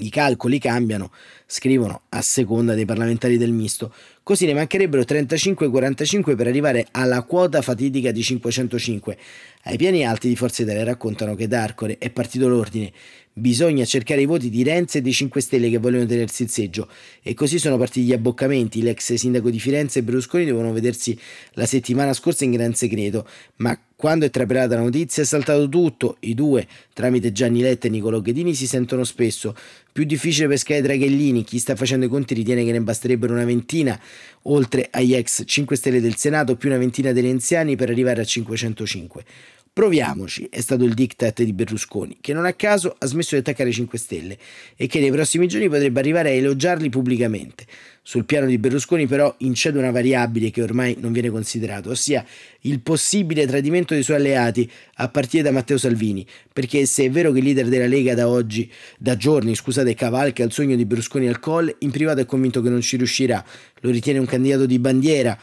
I 0.00 0.10
calcoli 0.10 0.58
cambiano, 0.58 1.10
scrivono 1.46 2.02
a 2.10 2.20
seconda 2.22 2.74
dei 2.74 2.84
parlamentari 2.84 3.38
del 3.38 3.52
misto. 3.52 3.92
Così 4.22 4.46
ne 4.46 4.54
mancherebbero 4.54 5.02
35-45 5.02 6.36
per 6.36 6.46
arrivare 6.46 6.86
alla 6.90 7.22
quota 7.22 7.62
fatidica 7.62 8.10
di 8.10 8.22
505. 8.22 9.16
Ai 9.64 9.76
piani 9.76 10.04
alti 10.04 10.28
di 10.28 10.36
Forza 10.36 10.62
Italia 10.62 10.84
raccontano 10.84 11.34
che 11.34 11.48
D'Arcore 11.48 11.98
è 11.98 12.10
partito 12.10 12.48
l'ordine. 12.48 12.92
Bisogna 13.32 13.84
cercare 13.84 14.20
i 14.20 14.26
voti 14.26 14.50
di 14.50 14.62
Renzi 14.62 14.98
e 14.98 15.02
dei 15.02 15.12
5 15.12 15.40
Stelle 15.40 15.70
che 15.70 15.78
vogliono 15.78 16.06
tenersi 16.06 16.42
il 16.42 16.50
seggio. 16.50 16.88
E 17.22 17.34
così 17.34 17.58
sono 17.58 17.76
partiti 17.76 18.06
gli 18.06 18.12
abboccamenti. 18.12 18.82
L'ex 18.82 19.14
sindaco 19.14 19.50
di 19.50 19.58
Firenze 19.58 20.00
e 20.00 20.02
Berlusconi 20.02 20.44
devono 20.44 20.72
vedersi 20.72 21.18
la 21.52 21.66
settimana 21.66 22.12
scorsa 22.12 22.44
in 22.44 22.52
gran 22.52 22.74
segreto. 22.74 23.26
Ma 23.56 23.78
quando 24.00 24.24
è 24.24 24.30
trapelata 24.30 24.76
la 24.76 24.80
notizia 24.80 25.22
è 25.22 25.26
saltato 25.26 25.68
tutto. 25.68 26.16
I 26.20 26.32
due, 26.32 26.66
tramite 26.94 27.32
Gianni 27.32 27.60
Letta 27.60 27.86
e 27.86 27.90
Nicolò 27.90 28.22
Ghedini, 28.22 28.54
si 28.54 28.66
sentono 28.66 29.04
spesso. 29.04 29.54
Più 29.92 30.04
difficile 30.04 30.48
pescare 30.48 30.80
Draghellini, 30.80 31.44
chi 31.44 31.58
sta 31.58 31.76
facendo 31.76 32.06
i 32.06 32.08
conti 32.08 32.32
ritiene 32.32 32.64
che 32.64 32.72
ne 32.72 32.80
basterebbero 32.80 33.34
una 33.34 33.44
ventina, 33.44 34.00
oltre 34.44 34.88
agli 34.90 35.12
ex 35.14 35.42
5 35.44 35.76
Stelle 35.76 36.00
del 36.00 36.16
Senato, 36.16 36.56
più 36.56 36.70
una 36.70 36.78
ventina 36.78 37.12
dei 37.12 37.22
renziani 37.22 37.76
per 37.76 37.90
arrivare 37.90 38.22
a 38.22 38.24
505. 38.24 39.22
Proviamoci, 39.72 40.48
è 40.50 40.60
stato 40.60 40.82
il 40.82 40.94
diktat 40.94 41.44
di 41.44 41.52
Berlusconi, 41.52 42.18
che 42.20 42.32
non 42.32 42.44
a 42.44 42.52
caso 42.54 42.96
ha 42.98 43.06
smesso 43.06 43.36
di 43.36 43.40
attaccare 43.40 43.68
i 43.68 43.72
5 43.72 43.98
Stelle 43.98 44.36
e 44.74 44.88
che 44.88 44.98
nei 44.98 45.12
prossimi 45.12 45.46
giorni 45.46 45.68
potrebbe 45.68 46.00
arrivare 46.00 46.30
a 46.30 46.32
elogiarli 46.32 46.88
pubblicamente. 46.88 47.66
Sul 48.02 48.24
piano 48.24 48.46
di 48.46 48.58
Berlusconi 48.58 49.06
però 49.06 49.32
incede 49.38 49.78
una 49.78 49.92
variabile 49.92 50.50
che 50.50 50.60
ormai 50.60 50.96
non 50.98 51.12
viene 51.12 51.30
considerata, 51.30 51.88
ossia 51.88 52.26
il 52.62 52.80
possibile 52.80 53.46
tradimento 53.46 53.94
dei 53.94 54.02
suoi 54.02 54.16
alleati 54.16 54.68
a 54.94 55.08
partire 55.08 55.44
da 55.44 55.52
Matteo 55.52 55.78
Salvini, 55.78 56.26
perché 56.52 56.84
se 56.84 57.04
è 57.04 57.10
vero 57.10 57.30
che 57.30 57.38
il 57.38 57.44
leader 57.44 57.68
della 57.68 57.86
Lega 57.86 58.14
da 58.14 58.26
oggi, 58.26 58.68
da 58.98 59.16
giorni, 59.16 59.54
scusate, 59.54 59.94
cavalca 59.94 60.42
il 60.42 60.50
sogno 60.50 60.74
di 60.74 60.84
Berlusconi 60.84 61.28
al 61.28 61.38
Colle, 61.38 61.76
in 61.78 61.92
privato 61.92 62.20
è 62.20 62.26
convinto 62.26 62.60
che 62.60 62.70
non 62.70 62.80
ci 62.80 62.96
riuscirà, 62.96 63.44
lo 63.82 63.90
ritiene 63.90 64.18
un 64.18 64.26
candidato 64.26 64.66
di 64.66 64.80
bandiera, 64.80 65.38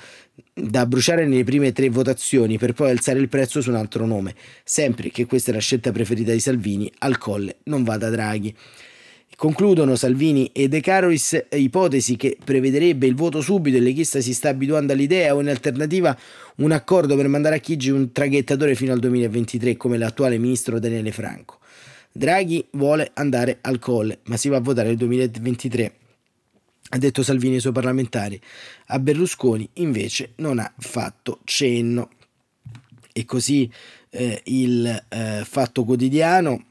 da 0.54 0.86
bruciare 0.86 1.26
nelle 1.26 1.43
prime 1.43 1.71
tre 1.71 1.89
votazioni 1.89 2.58
per 2.58 2.73
poi 2.73 2.91
alzare 2.91 3.19
il 3.19 3.30
prezzo 3.30 3.62
su 3.62 3.69
un 3.69 3.76
altro 3.76 4.06
nome, 4.06 4.36
sempre 4.63 5.10
che 5.10 5.26
questa 5.26 5.52
è 5.52 5.54
la 5.54 5.60
scelta 5.60 5.91
preferita 5.91 6.32
di 6.32 6.39
Salvini, 6.39 6.91
al 7.00 7.17
colle 7.17 7.58
non 7.63 7.84
vada 7.84 8.10
Draghi. 8.10 8.56
Concludono 9.36 9.95
Salvini 9.95 10.50
e 10.52 10.67
De 10.67 10.82
Carolis 10.82 11.45
ipotesi 11.52 12.15
che 12.15 12.38
prevederebbe 12.43 13.06
il 13.06 13.13
voto 13.13 13.39
subito 13.41 13.78
e 13.78 13.82
l'Echista 13.82 14.19
si 14.19 14.34
sta 14.34 14.50
abituando 14.50 14.93
all'idea 14.93 15.36
o 15.36 15.41
in 15.41 15.50
alternativa 15.50 16.17
un 16.56 16.71
accordo 16.71 17.15
per 17.15 17.28
mandare 17.28 17.58
a 17.58 17.60
Chigi 17.60 17.91
un 17.91 18.12
traghettatore 18.12 18.73
fino 18.73 18.93
al 18.93 19.00
2023 19.00 19.78
come 19.78 20.00
l'attuale 20.00 20.39
ministro 20.39 20.80
Daniele 20.80 21.12
Franco. 21.12 21.60
Draghi 22.12 22.65
vuole 22.71 23.12
andare 23.13 23.60
al 23.62 23.78
colle 23.78 24.19
ma 24.23 24.38
si 24.38 24.50
va 24.50 24.58
a 24.58 24.62
votare 24.62 24.88
nel 24.88 24.97
2023 24.97 25.93
ha 26.89 26.97
detto 26.97 27.23
Salvini 27.23 27.56
ai 27.56 27.62
suoi 27.62 27.73
parlamentari. 27.73 28.39
A 28.88 29.00
Berlusconi 29.00 29.67
invece 29.73 30.34
non 30.38 30.60
ha 30.60 30.71
fatto 30.78 31.39
cenno. 31.43 32.10
E 33.12 33.26
così 33.26 33.69
eh, 34.10 34.41
il 34.45 35.06
eh, 35.10 35.41
Fatto 35.43 35.84
Quotidiano 35.84 36.65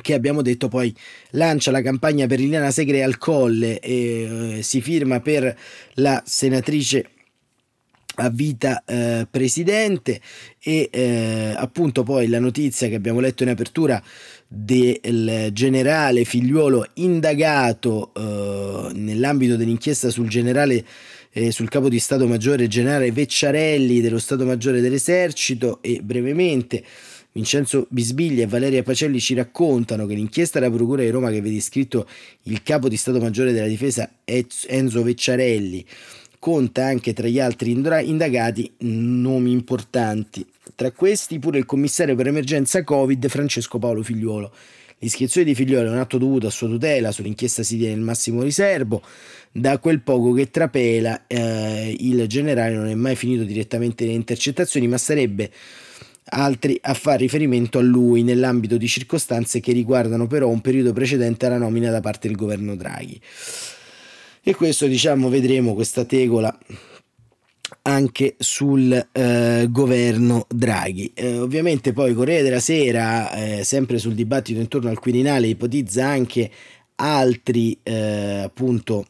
che 0.00 0.14
abbiamo 0.14 0.42
detto 0.42 0.68
poi 0.68 0.94
lancia 1.30 1.70
la 1.70 1.82
campagna 1.82 2.26
per 2.26 2.40
Liliana 2.40 2.70
Segre 2.70 3.04
al 3.04 3.18
Colle 3.18 3.78
e 3.78 4.56
eh, 4.56 4.62
si 4.62 4.80
firma 4.80 5.20
per 5.20 5.56
la 5.94 6.20
senatrice 6.26 7.10
a 8.16 8.28
vita 8.30 8.82
eh, 8.86 9.26
presidente 9.28 10.20
e 10.60 10.88
eh, 10.92 11.54
appunto 11.56 12.02
poi 12.02 12.28
la 12.28 12.38
notizia 12.38 12.88
che 12.88 12.94
abbiamo 12.94 13.20
letto 13.20 13.42
in 13.42 13.48
apertura 13.48 14.02
del 14.46 15.50
generale 15.52 16.24
figliuolo 16.24 16.86
indagato 16.94 18.12
eh, 18.14 18.92
nell'ambito 18.94 19.56
dell'inchiesta 19.56 20.10
sul 20.10 20.28
generale 20.28 20.84
eh, 21.36 21.50
sul 21.50 21.68
capo 21.68 21.88
di 21.88 21.98
Stato 21.98 22.28
Maggiore 22.28 22.68
generale 22.68 23.10
Vecciarelli 23.10 24.00
dello 24.00 24.20
Stato 24.20 24.44
Maggiore 24.44 24.80
dell'Esercito 24.80 25.78
e 25.82 26.00
brevemente 26.00 26.84
Vincenzo 27.32 27.88
Bisbiglia 27.90 28.44
e 28.44 28.46
Valeria 28.46 28.84
Pacelli 28.84 29.18
ci 29.18 29.34
raccontano 29.34 30.06
che 30.06 30.14
l'inchiesta 30.14 30.60
della 30.60 30.72
Procura 30.72 31.02
di 31.02 31.10
Roma 31.10 31.30
che 31.30 31.40
vede 31.40 31.56
iscritto 31.56 32.06
il 32.42 32.62
capo 32.62 32.88
di 32.88 32.96
Stato 32.96 33.18
Maggiore 33.18 33.50
della 33.50 33.66
Difesa 33.66 34.08
Enzo 34.24 35.02
Vecciarelli 35.02 35.84
conta 36.44 36.84
anche 36.84 37.14
tra 37.14 37.26
gli 37.26 37.40
altri 37.40 37.70
indagati 37.70 38.70
nomi 38.80 39.50
importanti. 39.50 40.46
Tra 40.74 40.90
questi 40.90 41.38
pure 41.38 41.56
il 41.56 41.64
commissario 41.64 42.14
per 42.14 42.26
emergenza 42.26 42.84
Covid 42.84 43.28
Francesco 43.28 43.78
Paolo 43.78 44.02
Figliuolo. 44.02 44.52
L'iscrizione 44.98 45.46
di 45.46 45.54
Figliuolo 45.54 45.88
è 45.88 45.92
un 45.92 45.96
atto 45.96 46.18
dovuto 46.18 46.46
a 46.46 46.50
sua 46.50 46.68
tutela, 46.68 47.12
sull'inchiesta 47.12 47.62
si 47.62 47.78
tiene 47.78 47.94
il 47.94 48.00
massimo 48.00 48.42
riservo. 48.42 49.00
Da 49.52 49.78
quel 49.78 50.02
poco 50.02 50.32
che 50.32 50.50
trapela, 50.50 51.26
eh, 51.26 51.96
il 51.98 52.26
generale 52.26 52.74
non 52.74 52.88
è 52.88 52.94
mai 52.94 53.16
finito 53.16 53.44
direttamente 53.44 54.04
nelle 54.04 54.16
intercettazioni, 54.16 54.86
ma 54.86 54.98
sarebbe 54.98 55.50
altri 56.24 56.78
a 56.82 56.92
fare 56.92 57.20
riferimento 57.20 57.78
a 57.78 57.82
lui 57.82 58.22
nell'ambito 58.22 58.76
di 58.76 58.86
circostanze 58.86 59.60
che 59.60 59.72
riguardano 59.72 60.26
però 60.26 60.48
un 60.48 60.60
periodo 60.60 60.92
precedente 60.92 61.46
alla 61.46 61.56
nomina 61.56 61.90
da 61.90 62.00
parte 62.00 62.28
del 62.28 62.36
governo 62.36 62.76
Draghi. 62.76 63.18
E 64.46 64.54
questo 64.54 64.86
diciamo 64.86 65.30
vedremo 65.30 65.72
questa 65.72 66.04
tegola 66.04 66.54
anche 67.80 68.34
sul 68.36 68.92
eh, 68.92 69.66
governo 69.70 70.46
Draghi. 70.50 71.12
Eh, 71.14 71.38
ovviamente 71.38 71.94
poi 71.94 72.12
Corriere 72.12 72.42
della 72.42 72.60
Sera, 72.60 73.32
eh, 73.32 73.64
sempre 73.64 73.96
sul 73.96 74.12
dibattito 74.12 74.60
intorno 74.60 74.90
al 74.90 74.98
Quirinale, 74.98 75.46
ipotizza 75.46 76.06
anche 76.06 76.50
altri 76.96 77.78
eh, 77.82 78.42
appunto 78.44 79.06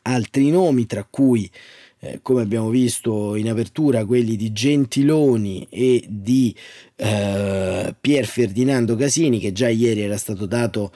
altri 0.00 0.48
nomi, 0.48 0.86
tra 0.86 1.04
cui 1.04 1.50
eh, 1.98 2.20
come 2.22 2.40
abbiamo 2.40 2.70
visto 2.70 3.34
in 3.36 3.50
apertura 3.50 4.06
quelli 4.06 4.34
di 4.34 4.50
Gentiloni 4.50 5.66
e 5.68 6.06
di 6.08 6.56
eh, 6.96 7.94
Pier 8.00 8.24
Ferdinando 8.24 8.96
Casini, 8.96 9.38
che 9.38 9.52
già 9.52 9.68
ieri 9.68 10.00
era 10.00 10.16
stato 10.16 10.46
dato 10.46 10.90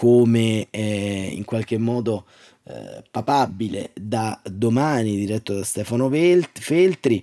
come 0.00 0.68
eh, 0.70 1.30
in 1.30 1.44
qualche 1.44 1.76
modo 1.76 2.24
eh, 2.64 3.02
papabile 3.10 3.90
da 3.92 4.40
domani, 4.50 5.14
diretto 5.14 5.52
da 5.52 5.62
Stefano 5.62 6.08
Feltri, 6.08 7.22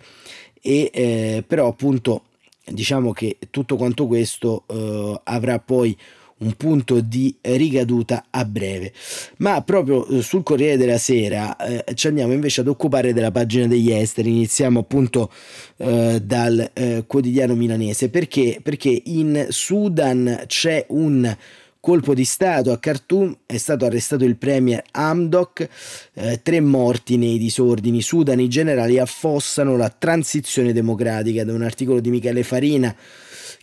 e 0.62 0.92
eh, 0.94 1.44
però 1.48 1.70
appunto 1.70 2.26
diciamo 2.64 3.14
che 3.14 3.38
tutto 3.50 3.78
quanto 3.78 4.06
questo 4.06 4.66
eh, 4.68 5.20
avrà 5.24 5.58
poi 5.58 5.98
un 6.38 6.54
punto 6.54 7.00
di 7.00 7.36
ricaduta 7.42 8.26
a 8.30 8.46
breve. 8.46 8.94
Ma 9.38 9.60
proprio 9.64 10.06
eh, 10.06 10.22
sul 10.22 10.44
Corriere 10.44 10.78
della 10.78 11.00
Sera 11.00 11.56
eh, 11.56 11.96
ci 11.96 12.06
andiamo 12.06 12.34
invece 12.34 12.62
ad 12.62 12.68
occupare 12.68 13.12
della 13.12 13.32
pagina 13.32 13.66
degli 13.66 13.92
esteri. 13.92 14.30
Iniziamo 14.30 14.82
appunto 14.82 15.32
dal 15.78 16.72
quotidiano 17.08 17.56
milanese 17.56 18.10
perché, 18.10 18.60
perché 18.62 19.02
in 19.06 19.48
Sudan 19.50 20.44
c'è 20.46 20.86
un 20.90 21.36
colpo 21.88 22.14
di 22.14 22.26
Stato 22.26 22.74
a 22.74 22.80
Khartoum 22.80 23.38
è 23.46 23.56
stato 23.56 23.86
arrestato 23.86 24.26
il 24.26 24.36
premier 24.36 24.84
Hamdok, 24.92 25.70
eh, 26.16 26.42
tre 26.44 26.60
morti 26.60 27.16
nei 27.16 27.38
disordini. 27.38 28.02
Sudan 28.02 28.42
i 28.42 28.50
generali 28.50 29.00
affossano 29.00 29.78
la 29.78 29.88
transizione 29.88 30.74
democratica 30.74 31.46
da 31.46 31.54
un 31.54 31.62
articolo 31.62 32.02
di 32.02 32.10
Michele 32.10 32.44
Farina 32.44 32.94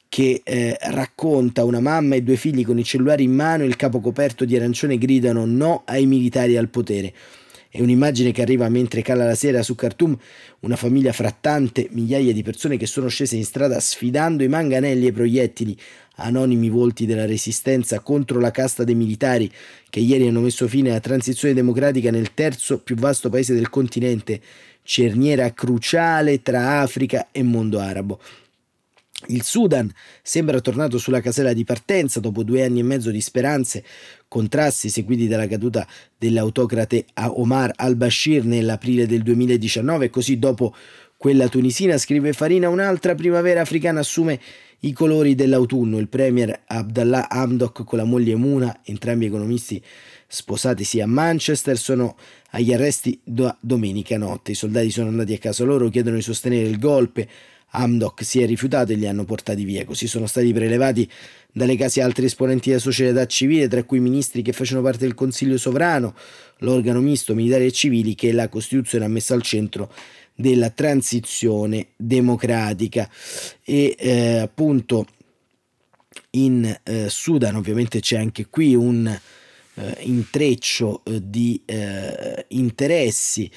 che 0.08 0.40
eh, 0.42 0.74
racconta 0.80 1.64
una 1.64 1.80
mamma 1.80 2.14
e 2.14 2.22
due 2.22 2.36
figli 2.36 2.64
con 2.64 2.78
i 2.78 2.84
cellulari 2.84 3.24
in 3.24 3.34
mano 3.34 3.62
e 3.62 3.66
il 3.66 3.76
capo 3.76 4.00
coperto 4.00 4.46
di 4.46 4.56
arancione 4.56 4.96
gridano 4.96 5.44
no 5.44 5.82
ai 5.84 6.06
militari 6.06 6.56
al 6.56 6.70
potere. 6.70 7.12
È 7.74 7.80
un'immagine 7.80 8.30
che 8.30 8.40
arriva 8.40 8.68
mentre 8.68 9.02
cala 9.02 9.24
la 9.24 9.34
sera 9.34 9.60
su 9.64 9.74
Khartoum, 9.74 10.16
una 10.60 10.76
famiglia 10.76 11.12
fra 11.12 11.36
tante 11.36 11.88
migliaia 11.90 12.32
di 12.32 12.44
persone 12.44 12.76
che 12.76 12.86
sono 12.86 13.08
scese 13.08 13.34
in 13.34 13.44
strada 13.44 13.80
sfidando 13.80 14.44
i 14.44 14.48
manganelli 14.48 15.06
e 15.06 15.08
i 15.08 15.12
proiettili, 15.12 15.76
anonimi 16.18 16.68
volti 16.68 17.04
della 17.04 17.26
resistenza 17.26 17.98
contro 17.98 18.38
la 18.38 18.52
casta 18.52 18.84
dei 18.84 18.94
militari 18.94 19.50
che 19.90 19.98
ieri 19.98 20.28
hanno 20.28 20.38
messo 20.38 20.68
fine 20.68 20.90
alla 20.90 21.00
transizione 21.00 21.52
democratica 21.52 22.12
nel 22.12 22.32
terzo 22.32 22.78
più 22.78 22.94
vasto 22.94 23.28
paese 23.28 23.54
del 23.54 23.70
continente, 23.70 24.40
cerniera 24.84 25.52
cruciale 25.52 26.42
tra 26.42 26.78
Africa 26.78 27.30
e 27.32 27.42
mondo 27.42 27.80
arabo. 27.80 28.20
Il 29.28 29.42
Sudan 29.42 29.90
sembra 30.22 30.60
tornato 30.60 30.98
sulla 30.98 31.20
casella 31.20 31.52
di 31.52 31.64
partenza 31.64 32.20
dopo 32.20 32.42
due 32.42 32.64
anni 32.64 32.80
e 32.80 32.82
mezzo 32.82 33.10
di 33.10 33.20
speranze, 33.20 33.84
contrasti 34.28 34.88
seguiti 34.88 35.28
dalla 35.28 35.46
caduta 35.46 35.86
dell'autocrate 36.18 37.06
Omar 37.14 37.72
al-Bashir 37.74 38.44
nell'aprile 38.44 39.06
del 39.06 39.22
2019 39.22 40.06
e 40.06 40.10
così 40.10 40.38
dopo 40.38 40.74
quella 41.16 41.48
tunisina, 41.48 41.96
scrive 41.96 42.34
Farina, 42.34 42.68
un'altra 42.68 43.14
primavera 43.14 43.62
africana 43.62 44.00
assume 44.00 44.38
i 44.80 44.92
colori 44.92 45.34
dell'autunno. 45.34 45.98
Il 45.98 46.08
premier 46.08 46.64
Abdallah 46.66 47.30
Hamdok 47.30 47.84
con 47.84 47.98
la 47.98 48.04
moglie 48.04 48.34
Muna, 48.34 48.80
entrambi 48.84 49.24
economisti 49.24 49.82
sposatisi 50.26 51.00
a 51.00 51.06
Manchester, 51.06 51.78
sono 51.78 52.16
agli 52.50 52.74
arresti 52.74 53.18
do- 53.24 53.56
domenica 53.60 54.18
notte. 54.18 54.50
I 54.50 54.54
soldati 54.54 54.90
sono 54.90 55.08
andati 55.08 55.32
a 55.32 55.38
casa 55.38 55.64
loro, 55.64 55.88
chiedono 55.88 56.16
di 56.16 56.22
sostenere 56.22 56.68
il 56.68 56.78
golpe 56.78 57.26
Amdoc 57.74 58.24
si 58.24 58.40
è 58.40 58.46
rifiutato 58.46 58.92
e 58.92 58.94
li 58.94 59.06
hanno 59.06 59.24
portati 59.24 59.64
via. 59.64 59.84
Così 59.84 60.06
sono 60.06 60.26
stati 60.26 60.52
prelevati 60.52 61.08
dalle 61.52 61.76
case 61.76 62.02
altri 62.02 62.26
esponenti 62.26 62.68
della 62.68 62.80
società 62.80 63.26
civile, 63.26 63.68
tra 63.68 63.82
cui 63.84 64.00
ministri 64.00 64.42
che 64.42 64.52
facevano 64.52 64.86
parte 64.86 65.04
del 65.04 65.14
Consiglio 65.14 65.58
sovrano, 65.58 66.14
l'organo 66.58 67.00
misto 67.00 67.34
militari 67.34 67.66
e 67.66 67.72
civili 67.72 68.14
che 68.14 68.32
la 68.32 68.48
Costituzione 68.48 69.04
ha 69.04 69.08
messo 69.08 69.34
al 69.34 69.42
centro 69.42 69.92
della 70.34 70.70
transizione 70.70 71.88
democratica 71.96 73.08
e 73.62 73.94
eh, 73.96 74.38
appunto 74.38 75.06
in 76.30 76.76
eh, 76.82 77.08
Sudan 77.08 77.54
ovviamente 77.54 78.00
c'è 78.00 78.18
anche 78.18 78.48
qui 78.48 78.74
un 78.74 79.16
eh, 79.74 79.96
intreccio 80.00 81.02
eh, 81.04 81.20
di 81.22 81.60
eh, 81.64 82.46
interessi 82.48 83.50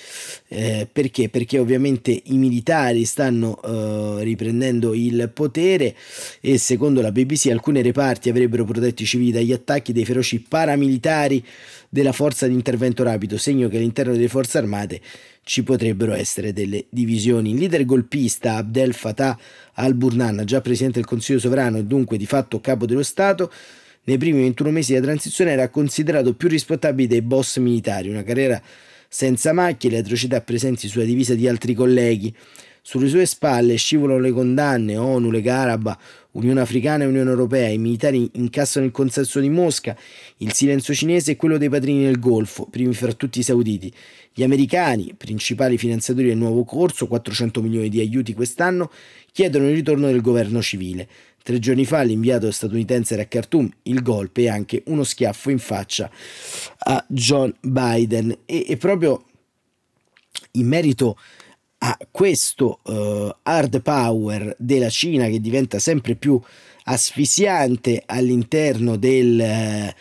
eh, 0.47 0.87
perché? 0.91 1.29
perché 1.29 1.59
ovviamente 1.59 2.21
i 2.25 2.37
militari 2.37 3.05
stanno 3.05 3.59
eh, 3.61 4.23
riprendendo 4.23 4.93
il 4.93 5.29
potere 5.33 5.95
e 6.41 6.57
secondo 6.57 7.01
la 7.01 7.11
BBC 7.11 7.47
alcune 7.47 7.81
reparti 7.81 8.29
avrebbero 8.29 8.65
protetto 8.65 9.03
i 9.03 9.05
civili 9.05 9.31
dagli 9.31 9.53
attacchi 9.53 9.93
dei 9.93 10.05
feroci 10.05 10.39
paramilitari 10.41 11.43
della 11.89 12.11
forza 12.11 12.47
di 12.47 12.53
intervento 12.53 13.03
rapido 13.03 13.37
segno 13.37 13.67
che 13.69 13.77
all'interno 13.77 14.13
delle 14.13 14.27
forze 14.27 14.57
armate 14.57 15.01
ci 15.43 15.63
potrebbero 15.63 16.13
essere 16.13 16.51
delle 16.51 16.87
divisioni. 16.89 17.51
Il 17.51 17.57
leader 17.57 17.85
golpista 17.85 18.55
Abdel 18.55 18.93
Fattah 18.93 19.39
al-Burnan, 19.75 20.41
già 20.43 20.59
presidente 20.59 20.99
del 20.99 21.07
Consiglio 21.07 21.39
sovrano 21.39 21.77
e 21.77 21.85
dunque 21.85 22.17
di 22.17 22.25
fatto 22.25 22.59
capo 22.59 22.85
dello 22.85 23.01
Stato, 23.01 23.49
nei 24.07 24.17
primi 24.17 24.41
21 24.41 24.71
mesi 24.71 24.93
della 24.93 25.05
transizione 25.05 25.51
era 25.51 25.69
considerato 25.69 26.33
più 26.33 26.47
rispettabile 26.47 27.09
dei 27.09 27.21
boss 27.21 27.57
militari, 27.57 28.07
una 28.07 28.23
carriera 28.23 28.61
senza 29.09 29.51
macchie, 29.51 29.89
le 29.89 29.97
atrocità 29.97 30.39
presenti 30.39 30.87
sulla 30.87 31.03
divisa 31.03 31.33
di 31.35 31.47
altri 31.47 31.73
colleghi. 31.73 32.33
Sulle 32.81 33.09
sue 33.09 33.25
spalle 33.25 33.75
scivolano 33.75 34.21
le 34.21 34.31
condanne, 34.31 34.95
ONU, 34.95 35.29
Lega 35.29 35.57
Araba, 35.57 35.99
Unione 36.31 36.61
Africana 36.61 37.03
e 37.03 37.07
Unione 37.07 37.29
Europea, 37.29 37.67
i 37.67 37.77
militari 37.77 38.29
incassano 38.35 38.85
il 38.85 38.93
consenso 38.93 39.41
di 39.41 39.49
Mosca, 39.49 39.97
il 40.37 40.53
silenzio 40.53 40.93
cinese 40.93 41.31
e 41.31 41.35
quello 41.35 41.57
dei 41.57 41.67
padrini 41.67 42.05
del 42.05 42.17
Golfo, 42.17 42.65
primi 42.65 42.93
fra 42.93 43.11
tutti 43.11 43.39
i 43.39 43.43
sauditi. 43.43 43.91
Gli 44.33 44.43
americani, 44.43 45.15
principali 45.17 45.77
finanziatori 45.77 46.27
del 46.27 46.37
nuovo 46.37 46.63
corso, 46.63 47.07
400 47.07 47.61
milioni 47.61 47.89
di 47.89 47.99
aiuti 47.99 48.33
quest'anno, 48.33 48.89
chiedono 49.33 49.67
il 49.67 49.75
ritorno 49.75 50.07
del 50.07 50.21
governo 50.21 50.61
civile. 50.61 51.09
Tre 51.47 51.59
giorni 51.59 51.85
fa 51.85 52.01
l'inviato 52.01 52.51
statunitense 52.51 53.13
era 53.13 53.23
a 53.23 53.25
Khartoum, 53.25 53.71
il 53.83 54.01
golpe 54.01 54.41
e 54.41 54.49
anche 54.49 54.83
uno 54.87 55.05
schiaffo 55.05 55.49
in 55.49 55.59
faccia 55.59 56.11
a 56.79 57.05
John 57.07 57.55
Biden. 57.61 58.39
E, 58.45 58.65
e 58.67 58.75
proprio 58.75 59.23
in 60.51 60.67
merito 60.67 61.17
a 61.77 61.97
questo 62.11 62.81
uh, 62.83 63.33
hard 63.43 63.81
power 63.81 64.57
della 64.59 64.89
Cina 64.89 65.27
che 65.27 65.39
diventa 65.39 65.79
sempre 65.79 66.15
più 66.15 66.37
asfissiante 66.83 68.03
all'interno 68.05 68.97
del 68.97 69.93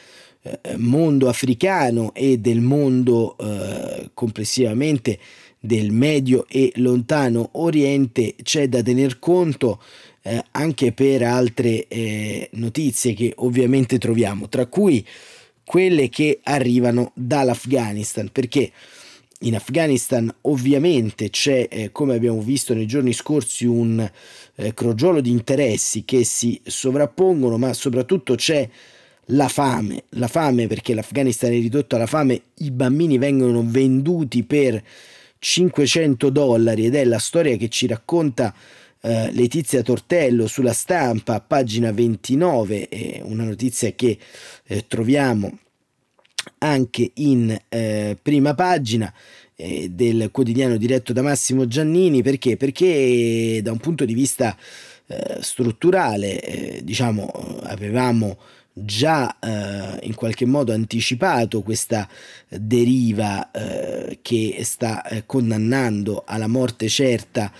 uh, 0.42 0.74
mondo 0.78 1.28
africano 1.28 2.12
e 2.12 2.38
del 2.38 2.60
mondo 2.60 3.36
uh, 3.38 4.10
complessivamente 4.14 5.16
del 5.60 5.92
medio 5.92 6.44
e 6.48 6.72
lontano 6.76 7.50
oriente 7.52 8.34
c'è 8.42 8.68
da 8.68 8.82
tener 8.82 9.20
conto 9.20 9.80
eh, 10.26 10.44
anche 10.52 10.90
per 10.92 11.22
altre 11.22 11.86
eh, 11.86 12.48
notizie 12.54 13.14
che 13.14 13.32
ovviamente 13.36 13.96
troviamo, 13.96 14.48
tra 14.48 14.66
cui 14.66 15.06
quelle 15.64 16.08
che 16.08 16.40
arrivano 16.42 17.12
dall'Afghanistan, 17.14 18.30
perché 18.32 18.72
in 19.40 19.54
Afghanistan 19.54 20.32
ovviamente 20.42 21.30
c'è, 21.30 21.68
eh, 21.70 21.92
come 21.92 22.16
abbiamo 22.16 22.40
visto 22.40 22.74
nei 22.74 22.86
giorni 22.86 23.12
scorsi, 23.12 23.66
un 23.66 24.10
eh, 24.56 24.74
crogiolo 24.74 25.20
di 25.20 25.30
interessi 25.30 26.04
che 26.04 26.24
si 26.24 26.60
sovrappongono, 26.64 27.56
ma 27.56 27.72
soprattutto 27.72 28.34
c'è 28.34 28.68
la 29.30 29.48
fame, 29.48 30.04
la 30.10 30.28
fame 30.28 30.66
perché 30.66 30.94
l'Afghanistan 30.94 31.50
è 31.50 31.54
ridotto 31.54 31.94
alla 31.94 32.06
fame, 32.06 32.42
i 32.58 32.72
bambini 32.72 33.18
vengono 33.18 33.62
venduti 33.64 34.42
per 34.42 34.82
500 35.38 36.30
dollari 36.30 36.86
ed 36.86 36.96
è 36.96 37.04
la 37.04 37.18
storia 37.18 37.56
che 37.56 37.68
ci 37.68 37.86
racconta 37.86 38.54
eh, 39.00 39.30
Letizia 39.32 39.82
Tortello 39.82 40.46
sulla 40.46 40.72
stampa, 40.72 41.40
pagina 41.40 41.92
29, 41.92 42.88
è 42.88 43.20
una 43.22 43.44
notizia 43.44 43.92
che 43.92 44.18
eh, 44.64 44.86
troviamo 44.86 45.58
anche 46.58 47.10
in 47.14 47.56
eh, 47.68 48.16
prima 48.20 48.54
pagina 48.54 49.12
eh, 49.56 49.88
del 49.90 50.30
quotidiano 50.30 50.76
diretto 50.76 51.12
da 51.12 51.22
Massimo 51.22 51.66
Giannini 51.66 52.22
perché? 52.22 52.56
Perché 52.56 53.60
da 53.62 53.72
un 53.72 53.78
punto 53.78 54.04
di 54.04 54.14
vista 54.14 54.56
eh, 55.06 55.38
strutturale, 55.40 56.40
eh, 56.40 56.80
diciamo, 56.84 57.26
avevamo 57.62 58.38
già 58.78 59.38
eh, 59.38 60.06
in 60.06 60.14
qualche 60.14 60.44
modo 60.44 60.72
anticipato 60.72 61.62
questa 61.62 62.06
deriva 62.48 63.50
eh, 63.50 64.18
che 64.20 64.58
sta 64.64 65.02
eh, 65.04 65.24
condannando 65.24 66.24
alla 66.26 66.46
morte 66.46 66.88
certa 66.88 67.50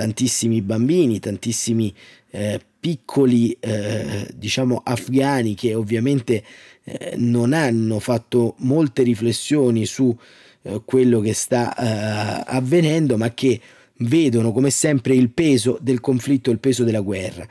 tantissimi 0.00 0.62
bambini, 0.62 1.18
tantissimi 1.18 1.94
eh, 2.30 2.58
piccoli 2.80 3.54
eh, 3.60 4.26
diciamo 4.34 4.80
afghani 4.82 5.54
che 5.54 5.74
ovviamente 5.74 6.42
eh, 6.84 7.14
non 7.18 7.52
hanno 7.52 7.98
fatto 7.98 8.54
molte 8.60 9.02
riflessioni 9.02 9.84
su 9.84 10.16
eh, 10.62 10.80
quello 10.86 11.20
che 11.20 11.34
sta 11.34 11.76
eh, 11.76 12.44
avvenendo 12.46 13.18
ma 13.18 13.34
che 13.34 13.60
vedono 13.98 14.52
come 14.52 14.70
sempre 14.70 15.14
il 15.14 15.28
peso 15.28 15.76
del 15.82 16.00
conflitto, 16.00 16.50
il 16.50 16.58
peso 16.58 16.82
della 16.82 17.00
guerra. 17.00 17.46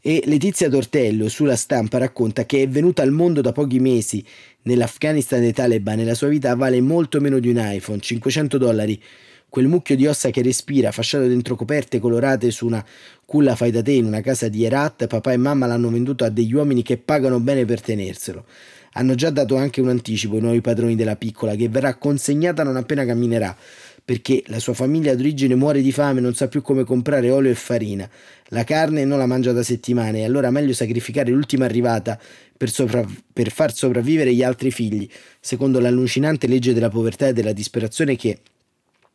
E 0.00 0.22
Letizia 0.26 0.68
Tortello 0.68 1.28
sulla 1.28 1.56
stampa 1.56 1.98
racconta 1.98 2.46
che 2.46 2.62
è 2.62 2.68
venuta 2.68 3.02
al 3.02 3.10
mondo 3.10 3.40
da 3.40 3.50
pochi 3.50 3.80
mesi 3.80 4.24
nell'Afghanistan 4.62 5.40
dei 5.40 5.52
Taliban 5.52 5.98
e 5.98 6.04
la 6.04 6.14
sua 6.14 6.28
vita 6.28 6.54
vale 6.54 6.80
molto 6.80 7.20
meno 7.20 7.40
di 7.40 7.48
un 7.48 7.58
iPhone, 7.60 7.98
500 7.98 8.58
dollari 8.58 9.02
quel 9.50 9.66
mucchio 9.66 9.96
di 9.96 10.06
ossa 10.06 10.30
che 10.30 10.42
respira, 10.42 10.92
fasciato 10.92 11.26
dentro 11.26 11.56
coperte 11.56 11.98
colorate 11.98 12.50
su 12.52 12.66
una 12.66 12.82
culla 13.26 13.56
fai 13.56 13.72
da 13.72 13.82
te 13.82 13.90
in 13.90 14.06
una 14.06 14.20
casa 14.20 14.48
di 14.48 14.64
Herat, 14.64 15.08
papà 15.08 15.32
e 15.32 15.36
mamma 15.36 15.66
l'hanno 15.66 15.90
venduto 15.90 16.24
a 16.24 16.30
degli 16.30 16.54
uomini 16.54 16.82
che 16.82 16.96
pagano 16.96 17.40
bene 17.40 17.64
per 17.64 17.80
tenerselo. 17.80 18.44
Hanno 18.92 19.14
già 19.16 19.30
dato 19.30 19.56
anche 19.56 19.80
un 19.80 19.88
anticipo 19.88 20.36
ai 20.36 20.40
nuovi 20.40 20.60
padroni 20.60 20.94
della 20.94 21.16
piccola, 21.16 21.56
che 21.56 21.68
verrà 21.68 21.96
consegnata 21.96 22.62
non 22.62 22.76
appena 22.76 23.04
camminerà, 23.04 23.56
perché 24.04 24.42
la 24.46 24.60
sua 24.60 24.72
famiglia 24.72 25.14
d'origine 25.14 25.56
muore 25.56 25.82
di 25.82 25.92
fame, 25.92 26.20
non 26.20 26.34
sa 26.34 26.46
più 26.46 26.62
come 26.62 26.84
comprare 26.84 27.30
olio 27.30 27.50
e 27.50 27.54
farina. 27.54 28.08
La 28.48 28.64
carne 28.64 29.04
non 29.04 29.18
la 29.18 29.26
mangia 29.26 29.52
da 29.52 29.62
settimane 29.64 30.20
e 30.20 30.24
allora 30.24 30.50
meglio 30.50 30.72
sacrificare 30.72 31.30
l'ultima 31.30 31.64
arrivata 31.64 32.18
per, 32.56 32.70
sopra- 32.70 33.06
per 33.32 33.50
far 33.50 33.74
sopravvivere 33.74 34.32
gli 34.32 34.44
altri 34.44 34.70
figli, 34.70 35.08
secondo 35.40 35.80
l'allucinante 35.80 36.46
legge 36.46 36.72
della 36.72 36.88
povertà 36.88 37.28
e 37.28 37.32
della 37.32 37.52
disperazione 37.52 38.16
che 38.16 38.38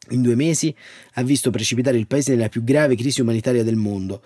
in 0.09 0.21
due 0.21 0.35
mesi 0.35 0.73
ha 1.13 1.23
visto 1.23 1.49
precipitare 1.51 1.97
il 1.97 2.07
paese 2.07 2.31
nella 2.31 2.49
più 2.49 2.63
grave 2.63 2.95
crisi 2.95 3.21
umanitaria 3.21 3.63
del 3.63 3.75
mondo. 3.75 4.21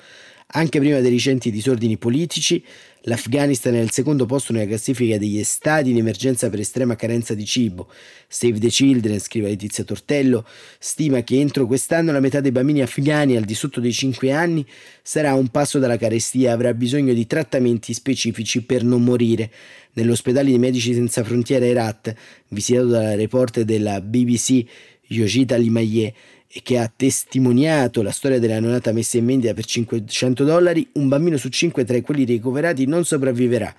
Anche 0.51 0.79
prima 0.79 0.99
dei 0.99 1.12
recenti 1.12 1.51
disordini 1.51 1.97
politici, 1.97 2.63
l'Afghanistan 3.01 3.75
è 3.75 3.79
al 3.79 3.91
secondo 3.91 4.25
posto 4.25 4.51
nella 4.51 4.65
classifica 4.65 5.19
degli 5.19 5.43
stati 5.43 5.91
in 5.91 5.97
emergenza 5.97 6.49
per 6.49 6.60
estrema 6.60 6.95
carenza 6.95 7.36
di 7.36 7.45
cibo. 7.45 7.88
Save 8.27 8.58
the 8.58 8.69
Children, 8.69 9.19
scrive 9.19 9.49
Letizia 9.49 9.84
Tortello, 9.84 10.43
stima 10.79 11.21
che 11.21 11.39
entro 11.39 11.67
quest'anno 11.67 12.12
la 12.12 12.19
metà 12.19 12.39
dei 12.39 12.51
bambini 12.51 12.82
afghani 12.82 13.38
al 13.38 13.43
di 13.43 13.53
sotto 13.53 13.79
dei 13.79 13.93
5 13.93 14.32
anni 14.32 14.65
sarà 15.03 15.29
a 15.29 15.36
un 15.36 15.49
passo 15.49 15.77
dalla 15.77 15.97
carestia 15.97 16.49
e 16.49 16.53
avrà 16.53 16.73
bisogno 16.73 17.13
di 17.13 17.27
trattamenti 17.27 17.93
specifici 17.93 18.63
per 18.63 18.84
non 18.84 19.03
morire. 19.03 19.51
Nell'ospedale 19.93 20.49
di 20.49 20.58
Medici 20.58 20.95
Senza 20.95 21.23
Frontiere 21.23 21.67
Herat, 21.67 22.12
visitato 22.47 22.88
dalla 22.88 23.13
reporter 23.13 23.65
della 23.65 24.01
BBC 24.01 24.65
Yojita 25.09 25.55
Limaye, 25.55 26.13
che 26.47 26.77
ha 26.77 26.91
testimoniato 26.93 28.01
la 28.01 28.11
storia 28.11 28.39
della 28.39 28.59
neonata 28.59 28.91
messa 28.91 29.17
in 29.17 29.25
vendita 29.25 29.53
per 29.53 29.65
500 29.65 30.43
dollari, 30.43 30.87
un 30.93 31.07
bambino 31.07 31.37
su 31.37 31.49
cinque 31.49 31.83
tra 31.85 31.99
quelli 32.01 32.23
ricoverati 32.23 32.85
non 32.85 33.05
sopravviverà. 33.05 33.73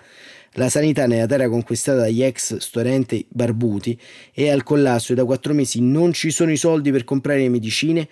La 0.55 0.69
sanità 0.69 1.07
nella 1.07 1.27
terra 1.27 1.49
conquistata 1.49 2.01
dagli 2.01 2.23
ex 2.23 2.57
storenti 2.57 3.25
barbuti 3.29 3.99
è 4.33 4.49
al 4.49 4.65
collasso 4.65 5.13
e 5.13 5.15
da 5.15 5.25
quattro 5.25 5.55
mesi 5.55 5.81
non 5.81 6.13
ci 6.13 6.31
sono 6.31 6.51
i 6.51 6.57
soldi 6.57 6.91
per 6.91 7.05
comprare 7.05 7.41
le 7.41 7.49
medicine. 7.49 8.09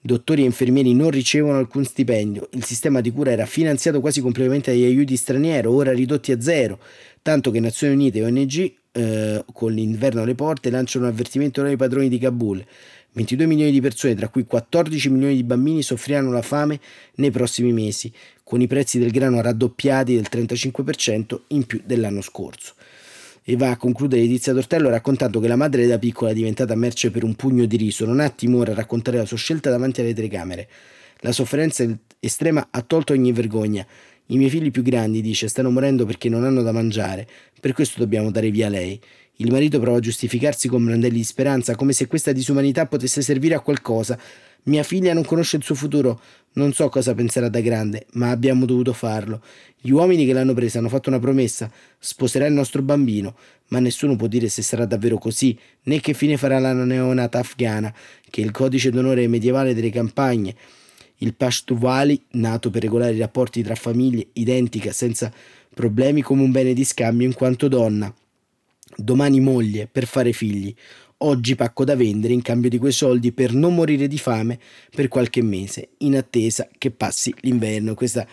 Dottori 0.00 0.42
e 0.42 0.46
infermieri 0.46 0.94
non 0.94 1.10
ricevono 1.10 1.58
alcun 1.58 1.84
stipendio. 1.84 2.48
Il 2.52 2.64
sistema 2.64 3.00
di 3.00 3.10
cura 3.10 3.32
era 3.32 3.44
finanziato 3.44 4.00
quasi 4.00 4.20
completamente 4.20 4.70
dagli 4.70 4.84
aiuti 4.84 5.16
stranieri, 5.16 5.66
ora 5.66 5.92
ridotti 5.92 6.32
a 6.32 6.40
zero, 6.40 6.78
tanto 7.20 7.50
che 7.50 7.60
Nazioni 7.60 7.94
Unite 7.94 8.18
e 8.20 8.24
ONG 8.24 8.74
eh, 8.96 9.44
con 9.52 9.72
l'inverno 9.72 10.22
alle 10.22 10.34
porte, 10.34 10.70
lanciano 10.70 11.04
un 11.04 11.12
avvertimento 11.12 11.60
ai 11.62 11.76
padroni 11.76 12.08
di 12.08 12.18
Kabul. 12.18 12.64
22 13.12 13.46
milioni 13.46 13.70
di 13.70 13.80
persone, 13.80 14.14
tra 14.14 14.28
cui 14.28 14.44
14 14.46 15.10
milioni 15.10 15.34
di 15.34 15.42
bambini, 15.42 15.82
soffriranno 15.82 16.30
la 16.30 16.42
fame 16.42 16.80
nei 17.16 17.30
prossimi 17.30 17.72
mesi, 17.72 18.10
con 18.42 18.60
i 18.60 18.66
prezzi 18.66 18.98
del 18.98 19.10
grano 19.10 19.40
raddoppiati 19.40 20.14
del 20.14 20.26
35% 20.30 21.40
in 21.48 21.64
più 21.66 21.82
dell'anno 21.84 22.22
scorso. 22.22 22.74
E 23.42 23.56
va 23.56 23.70
a 23.70 23.76
concludere 23.76 24.22
Letizia 24.22 24.52
Tortello 24.52 24.88
raccontando 24.88 25.40
che 25.40 25.48
la 25.48 25.56
madre 25.56 25.86
da 25.86 25.98
piccola 25.98 26.30
è 26.30 26.34
diventata 26.34 26.74
merce 26.74 27.10
per 27.10 27.22
un 27.22 27.34
pugno 27.34 27.64
di 27.66 27.76
riso. 27.76 28.04
Non 28.04 28.20
ha 28.20 28.28
timore 28.28 28.72
a 28.72 28.74
raccontare 28.74 29.18
la 29.18 29.26
sua 29.26 29.36
scelta 29.36 29.70
davanti 29.70 30.00
alle 30.00 30.14
telecamere. 30.14 30.68
La 31.20 31.32
sofferenza 31.32 31.86
estrema 32.18 32.68
ha 32.70 32.82
tolto 32.82 33.12
ogni 33.12 33.32
vergogna. 33.32 33.86
I 34.26 34.36
miei 34.36 34.50
figli 34.50 34.70
più 34.70 34.82
grandi, 34.82 35.20
dice, 35.20 35.48
stanno 35.48 35.70
morendo 35.70 36.04
perché 36.04 36.28
non 36.28 36.44
hanno 36.44 36.62
da 36.62 36.72
mangiare. 36.72 37.26
Per 37.60 37.72
questo 37.72 38.00
dobbiamo 38.00 38.30
dare 38.30 38.50
via 38.50 38.68
lei. 38.68 39.00
Il 39.36 39.52
marito 39.52 39.78
prova 39.78 39.98
a 39.98 40.00
giustificarsi 40.00 40.66
con 40.66 40.84
brandelli 40.84 41.16
di 41.16 41.24
speranza, 41.24 41.76
come 41.76 41.92
se 41.92 42.06
questa 42.06 42.32
disumanità 42.32 42.86
potesse 42.86 43.22
servire 43.22 43.54
a 43.54 43.60
qualcosa. 43.60 44.18
Mia 44.64 44.82
figlia 44.82 45.12
non 45.12 45.24
conosce 45.24 45.58
il 45.58 45.62
suo 45.62 45.76
futuro. 45.76 46.20
Non 46.54 46.72
so 46.72 46.88
cosa 46.88 47.14
penserà 47.14 47.48
da 47.48 47.60
grande, 47.60 48.06
ma 48.14 48.30
abbiamo 48.30 48.64
dovuto 48.64 48.92
farlo. 48.92 49.42
Gli 49.78 49.90
uomini 49.90 50.26
che 50.26 50.32
l'hanno 50.32 50.54
presa 50.54 50.78
hanno 50.78 50.88
fatto 50.88 51.08
una 51.08 51.20
promessa: 51.20 51.70
sposerà 51.98 52.46
il 52.46 52.54
nostro 52.54 52.82
bambino. 52.82 53.36
Ma 53.68 53.78
nessuno 53.78 54.16
può 54.16 54.26
dire 54.26 54.48
se 54.48 54.62
sarà 54.62 54.86
davvero 54.86 55.18
così, 55.18 55.56
né 55.82 56.00
che 56.00 56.14
fine 56.14 56.36
farà 56.36 56.58
la 56.58 56.72
neonata 56.72 57.38
afghana, 57.38 57.94
che 58.28 58.40
il 58.40 58.50
codice 58.50 58.90
d'onore 58.90 59.28
medievale 59.28 59.74
delle 59.74 59.90
campagne. 59.90 60.54
Il 61.18 61.34
Pashtuvali, 61.34 62.22
nato 62.32 62.70
per 62.70 62.82
regolare 62.82 63.14
i 63.14 63.18
rapporti 63.18 63.62
tra 63.62 63.74
famiglie, 63.74 64.28
identica, 64.34 64.92
senza 64.92 65.32
problemi 65.74 66.22
come 66.22 66.42
un 66.42 66.50
bene 66.50 66.72
di 66.72 66.84
scambio 66.84 67.26
in 67.26 67.34
quanto 67.34 67.68
donna 67.68 68.12
domani 68.96 69.40
moglie 69.40 69.88
per 69.90 70.06
fare 70.06 70.32
figli, 70.32 70.74
oggi 71.18 71.54
pacco 71.54 71.84
da 71.84 71.96
vendere 71.96 72.32
in 72.32 72.42
cambio 72.42 72.70
di 72.70 72.78
quei 72.78 72.92
soldi 72.92 73.32
per 73.32 73.52
non 73.52 73.74
morire 73.74 74.08
di 74.08 74.18
fame 74.18 74.58
per 74.94 75.08
qualche 75.08 75.42
mese, 75.42 75.90
in 75.98 76.16
attesa 76.16 76.68
che 76.78 76.90
passi 76.90 77.34
l'inverno. 77.40 77.94
Questa 77.94 78.26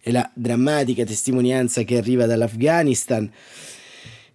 è 0.00 0.10
la 0.10 0.28
drammatica 0.34 1.04
testimonianza 1.04 1.82
che 1.82 1.96
arriva 1.96 2.26
dall'Afghanistan. 2.26 3.30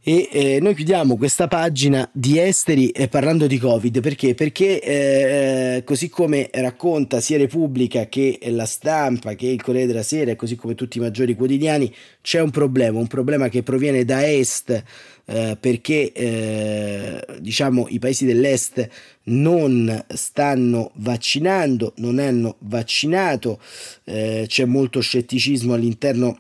E 0.09 0.27
eh, 0.31 0.59
noi 0.59 0.73
chiudiamo 0.73 1.17
questa 1.17 1.47
pagina 1.47 2.09
di 2.11 2.39
esteri 2.39 2.89
eh, 2.89 3.07
parlando 3.07 3.45
di 3.45 3.59
Covid 3.59 3.99
perché? 3.99 4.33
Perché 4.33 4.81
eh, 4.81 5.83
così 5.83 6.09
come 6.09 6.49
racconta 6.51 7.21
sia 7.21 7.37
Repubblica 7.37 8.07
che 8.07 8.39
la 8.45 8.65
stampa 8.65 9.35
che 9.35 9.45
il 9.45 9.61
Corriere 9.61 9.85
della 9.85 10.01
Sera, 10.01 10.35
così 10.35 10.55
come 10.55 10.73
tutti 10.73 10.97
i 10.97 11.01
maggiori 11.01 11.35
quotidiani, 11.35 11.93
c'è 12.23 12.41
un 12.41 12.49
problema, 12.49 12.97
un 12.97 13.05
problema 13.05 13.49
che 13.49 13.61
proviene 13.61 14.03
da 14.03 14.27
est 14.27 14.83
eh, 15.25 15.55
perché 15.59 16.11
eh, 16.11 17.23
diciamo 17.39 17.85
i 17.89 17.99
paesi 17.99 18.25
dell'est 18.25 18.89
non 19.25 20.05
stanno 20.07 20.89
vaccinando, 20.95 21.93
non 21.97 22.17
hanno 22.17 22.55
vaccinato, 22.61 23.61
eh, 24.05 24.45
c'è 24.47 24.65
molto 24.65 25.01
scetticismo 25.01 25.75
all'interno 25.75 26.39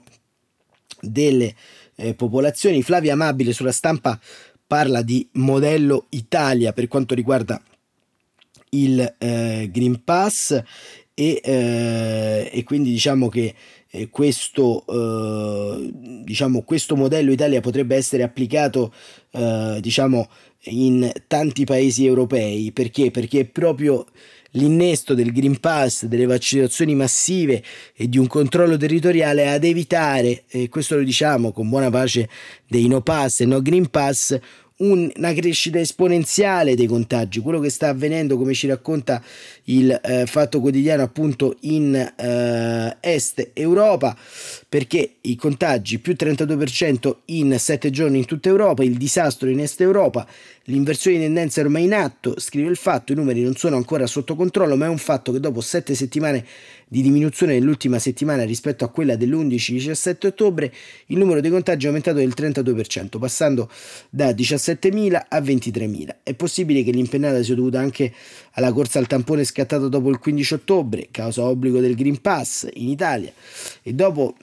delle 1.01 1.53
eh, 1.99 2.13
popolazioni. 2.13 2.81
Flavia 2.81 3.13
Amabile 3.13 3.53
sulla 3.53 3.71
stampa 3.71 4.19
parla 4.65 5.01
di 5.01 5.27
modello 5.33 6.05
Italia 6.09 6.73
per 6.73 6.87
quanto 6.87 7.13
riguarda 7.13 7.61
il 8.71 9.15
eh, 9.17 9.69
Green 9.71 10.03
Pass 10.03 10.51
e, 11.13 11.41
eh, 11.43 12.49
e, 12.53 12.63
quindi 12.63 12.91
diciamo 12.91 13.27
che 13.29 13.53
eh, 13.89 14.09
questo, 14.09 14.85
eh, 14.87 15.89
diciamo, 16.23 16.61
questo 16.61 16.95
modello 16.95 17.31
Italia 17.31 17.61
potrebbe 17.61 17.95
essere 17.95 18.23
applicato 18.23 18.93
eh, 19.31 19.79
diciamo, 19.81 20.29
in 20.65 21.11
tanti 21.27 21.63
paesi 21.63 22.05
europei 22.05 22.71
perché? 22.71 23.11
perché 23.11 23.45
proprio 23.45 24.05
l'innesto 24.51 25.13
del 25.13 25.31
Green 25.31 25.59
Pass, 25.59 26.05
delle 26.05 26.25
vaccinazioni 26.25 26.95
massive 26.95 27.63
e 27.95 28.07
di 28.07 28.17
un 28.17 28.27
controllo 28.27 28.77
territoriale 28.77 29.51
ad 29.51 29.63
evitare, 29.63 30.43
e 30.47 30.69
questo 30.69 30.95
lo 30.95 31.03
diciamo 31.03 31.51
con 31.51 31.69
buona 31.69 31.89
pace 31.89 32.29
dei 32.67 32.87
no 32.87 33.01
pass 33.01 33.41
e 33.41 33.45
no 33.45 33.61
Green 33.61 33.89
Pass, 33.89 34.39
una 34.81 35.33
crescita 35.33 35.77
esponenziale 35.77 36.73
dei 36.73 36.87
contagi, 36.87 37.41
quello 37.41 37.59
che 37.59 37.69
sta 37.69 37.89
avvenendo 37.89 38.37
come 38.37 38.53
ci 38.53 38.67
racconta 38.67 39.21
il 39.65 39.91
eh, 39.91 40.25
fatto 40.25 40.61
quotidiano 40.61 41.03
appunto 41.03 41.57
in 41.61 41.95
eh, 41.95 42.97
est 43.01 43.49
Europa 43.53 44.15
perché 44.69 45.15
i 45.21 45.35
contagi 45.35 45.99
più 45.99 46.15
32% 46.17 47.15
in 47.25 47.57
7 47.59 47.89
giorni 47.89 48.19
in 48.19 48.25
tutta 48.25 48.47
Europa, 48.47 48.83
il 48.83 48.95
disastro 48.95 49.49
in 49.49 49.59
est 49.59 49.81
Europa, 49.81 50.25
l'inversione 50.65 51.17
di 51.17 51.23
tendenza 51.23 51.59
è 51.59 51.65
ormai 51.65 51.83
in 51.83 51.93
atto, 51.93 52.39
scrive 52.39 52.69
il 52.69 52.77
fatto, 52.77 53.11
i 53.11 53.15
numeri 53.15 53.41
non 53.41 53.55
sono 53.55 53.75
ancora 53.75 54.07
sotto 54.07 54.35
controllo 54.35 54.77
ma 54.77 54.85
è 54.85 54.89
un 54.89 54.97
fatto 54.97 55.33
che 55.33 55.41
dopo 55.41 55.59
7 55.59 55.93
settimane 55.93 56.45
di 56.91 57.03
diminuzione 57.03 57.53
nell'ultima 57.53 57.99
settimana 57.99 58.43
rispetto 58.43 58.83
a 58.83 58.89
quella 58.89 59.15
dell'11-17 59.15 60.25
ottobre, 60.25 60.73
il 61.05 61.17
numero 61.17 61.39
dei 61.39 61.51
contagi 61.51 61.85
è 61.85 61.87
aumentato 61.87 62.17
del 62.17 62.33
32%, 62.35 63.19
passando 63.19 63.69
da 64.09 64.31
17.000 64.31 65.25
a 65.29 65.39
23.000. 65.39 66.15
È 66.23 66.33
possibile 66.33 66.83
che 66.83 66.91
l'impennata 66.91 67.43
sia 67.43 67.53
dovuta 67.53 67.79
anche 67.79 68.11
alla 68.53 68.73
corsa 68.73 68.97
al 68.97 69.05
tampone 69.05 69.43
scattata 69.43 69.87
dopo 69.87 70.09
il 70.09 70.17
15 70.17 70.53
ottobre, 70.55 71.07
causa 71.11 71.43
obbligo 71.43 71.79
del 71.79 71.93
Green 71.95 72.19
Pass 72.21 72.67
in 72.73 72.89
Italia, 72.89 73.31
e 73.83 73.93
dopo 73.93 74.35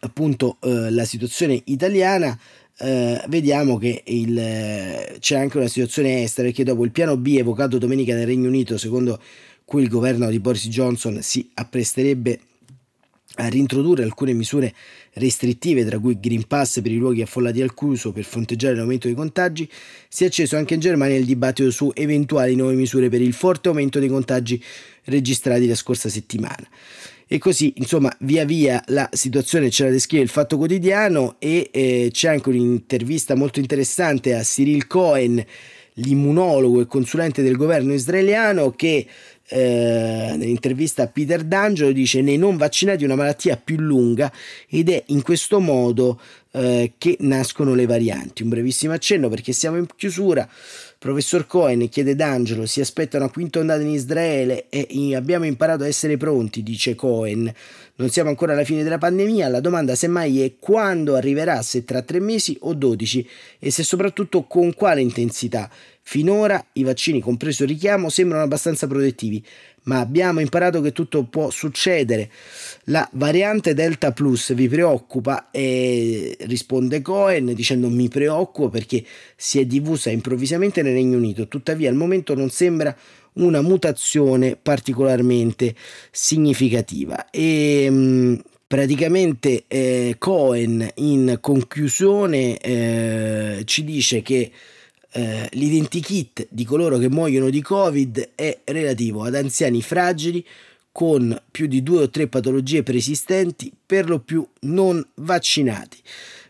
appunto 0.00 0.56
eh, 0.60 0.90
la 0.90 1.04
situazione 1.04 1.60
italiana. 1.66 2.38
Uh, 2.80 3.18
vediamo 3.26 3.76
che 3.76 4.04
il, 4.06 4.36
uh, 4.36 5.18
c'è 5.18 5.36
anche 5.36 5.56
una 5.56 5.66
situazione 5.66 6.22
estera 6.22 6.46
perché 6.46 6.62
dopo 6.62 6.84
il 6.84 6.92
piano 6.92 7.16
B 7.16 7.34
evocato 7.36 7.76
domenica 7.76 8.14
nel 8.14 8.24
Regno 8.24 8.46
Unito 8.46 8.78
secondo 8.78 9.20
cui 9.68 9.82
il 9.82 9.90
governo 9.90 10.30
di 10.30 10.38
Boris 10.40 10.66
Johnson 10.68 11.18
si 11.20 11.50
appresterebbe 11.52 12.40
a 13.34 13.48
rintrodurre 13.48 14.02
alcune 14.02 14.32
misure 14.32 14.72
restrittive, 15.12 15.84
tra 15.84 15.98
cui 15.98 16.18
Green 16.18 16.46
Pass 16.46 16.80
per 16.80 16.90
i 16.90 16.96
luoghi 16.96 17.20
affollati 17.20 17.60
al 17.60 17.74
chiuso 17.74 18.10
per 18.10 18.24
fronteggiare 18.24 18.74
l'aumento 18.74 19.08
dei 19.08 19.14
contagi, 19.14 19.68
si 20.08 20.24
è 20.24 20.28
acceso 20.28 20.56
anche 20.56 20.72
in 20.72 20.80
Germania 20.80 21.18
il 21.18 21.26
dibattito 21.26 21.70
su 21.70 21.90
eventuali 21.92 22.54
nuove 22.54 22.76
misure 22.76 23.10
per 23.10 23.20
il 23.20 23.34
forte 23.34 23.68
aumento 23.68 23.98
dei 23.98 24.08
contagi 24.08 24.60
registrati 25.04 25.66
la 25.66 25.74
scorsa 25.74 26.08
settimana. 26.08 26.66
E 27.26 27.36
così, 27.36 27.74
insomma, 27.76 28.10
via 28.20 28.46
via 28.46 28.82
la 28.86 29.06
situazione 29.12 29.68
ce 29.68 29.84
la 29.84 29.90
descrive 29.90 30.22
il 30.22 30.30
Fatto 30.30 30.56
Quotidiano 30.56 31.36
e 31.38 31.68
eh, 31.70 32.08
c'è 32.10 32.30
anche 32.30 32.48
un'intervista 32.48 33.34
molto 33.34 33.60
interessante 33.60 34.34
a 34.34 34.40
Cyril 34.40 34.86
Cohen, 34.86 35.44
l'immunologo 35.98 36.80
e 36.80 36.86
consulente 36.86 37.42
del 37.42 37.56
governo 37.56 37.92
israeliano, 37.92 38.72
che 38.72 39.06
eh, 39.50 40.34
nell'intervista 40.36 41.04
a 41.04 41.06
Peter 41.06 41.42
D'Angelo 41.42 41.92
dice 41.92 42.20
nei 42.20 42.36
non 42.36 42.56
vaccinati 42.56 43.04
una 43.04 43.14
malattia 43.14 43.56
più 43.56 43.78
lunga 43.78 44.30
ed 44.68 44.90
è 44.90 45.02
in 45.06 45.22
questo 45.22 45.58
modo 45.58 46.20
eh, 46.52 46.92
che 46.98 47.16
nascono 47.20 47.74
le 47.74 47.86
varianti. 47.86 48.42
Un 48.42 48.50
brevissimo 48.50 48.92
accenno 48.92 49.28
perché 49.28 49.52
siamo 49.52 49.78
in 49.78 49.86
chiusura. 49.96 50.48
Professor 51.00 51.46
Cohen 51.46 51.88
chiede 51.88 52.16
D'Angelo, 52.16 52.66
si 52.66 52.80
aspetta 52.80 53.18
una 53.18 53.30
quinta 53.30 53.60
ondata 53.60 53.82
in 53.82 53.90
Israele 53.90 54.68
e 54.68 55.14
abbiamo 55.14 55.44
imparato 55.44 55.84
a 55.84 55.86
essere 55.86 56.16
pronti, 56.16 56.64
dice 56.64 56.96
Cohen. 56.96 57.54
Non 57.94 58.08
siamo 58.10 58.30
ancora 58.30 58.52
alla 58.52 58.64
fine 58.64 58.82
della 58.82 58.98
pandemia, 58.98 59.46
la 59.46 59.60
domanda 59.60 59.94
semmai 59.94 60.42
è 60.42 60.54
quando 60.58 61.14
arriverà, 61.14 61.62
se 61.62 61.84
tra 61.84 62.02
tre 62.02 62.18
mesi 62.18 62.56
o 62.62 62.74
dodici 62.74 63.24
e 63.60 63.70
se 63.70 63.84
soprattutto 63.84 64.42
con 64.42 64.74
quale 64.74 65.00
intensità. 65.00 65.70
Finora 66.10 66.64
i 66.72 66.84
vaccini, 66.84 67.20
compreso 67.20 67.64
il 67.64 67.68
richiamo, 67.68 68.08
sembrano 68.08 68.42
abbastanza 68.42 68.86
protettivi, 68.86 69.44
ma 69.82 70.00
abbiamo 70.00 70.40
imparato 70.40 70.80
che 70.80 70.92
tutto 70.92 71.24
può 71.24 71.50
succedere. 71.50 72.30
La 72.84 73.06
variante 73.12 73.74
Delta 73.74 74.12
Plus 74.12 74.54
vi 74.54 74.68
preoccupa? 74.68 75.50
E 75.50 76.34
risponde 76.46 77.02
Cohen 77.02 77.52
dicendo 77.52 77.90
mi 77.90 78.08
preoccupo 78.08 78.70
perché 78.70 79.04
si 79.36 79.60
è 79.60 79.66
diffusa 79.66 80.08
improvvisamente 80.08 80.80
nel 80.80 80.94
Regno 80.94 81.18
Unito, 81.18 81.46
tuttavia 81.46 81.90
al 81.90 81.96
momento 81.96 82.34
non 82.34 82.48
sembra 82.48 82.96
una 83.34 83.60
mutazione 83.60 84.56
particolarmente 84.56 85.74
significativa. 86.10 87.28
E, 87.28 87.86
mm, 87.90 88.34
praticamente 88.66 89.64
eh, 89.68 90.14
Cohen 90.16 90.88
in 90.94 91.36
conclusione 91.42 92.56
eh, 92.56 93.60
ci 93.66 93.84
dice 93.84 94.22
che 94.22 94.50
eh, 95.18 95.48
l'identikit 95.52 96.46
di 96.48 96.64
coloro 96.64 96.96
che 96.96 97.10
muoiono 97.10 97.50
di 97.50 97.60
Covid 97.60 98.30
è 98.36 98.60
relativo 98.64 99.24
ad 99.24 99.34
anziani 99.34 99.82
fragili 99.82 100.46
con 100.92 101.36
più 101.50 101.66
di 101.66 101.82
due 101.82 102.02
o 102.02 102.08
tre 102.08 102.28
patologie 102.28 102.84
preesistenti, 102.84 103.72
per 103.84 104.08
lo 104.08 104.20
più 104.20 104.46
non 104.60 105.04
vaccinati, 105.16 105.98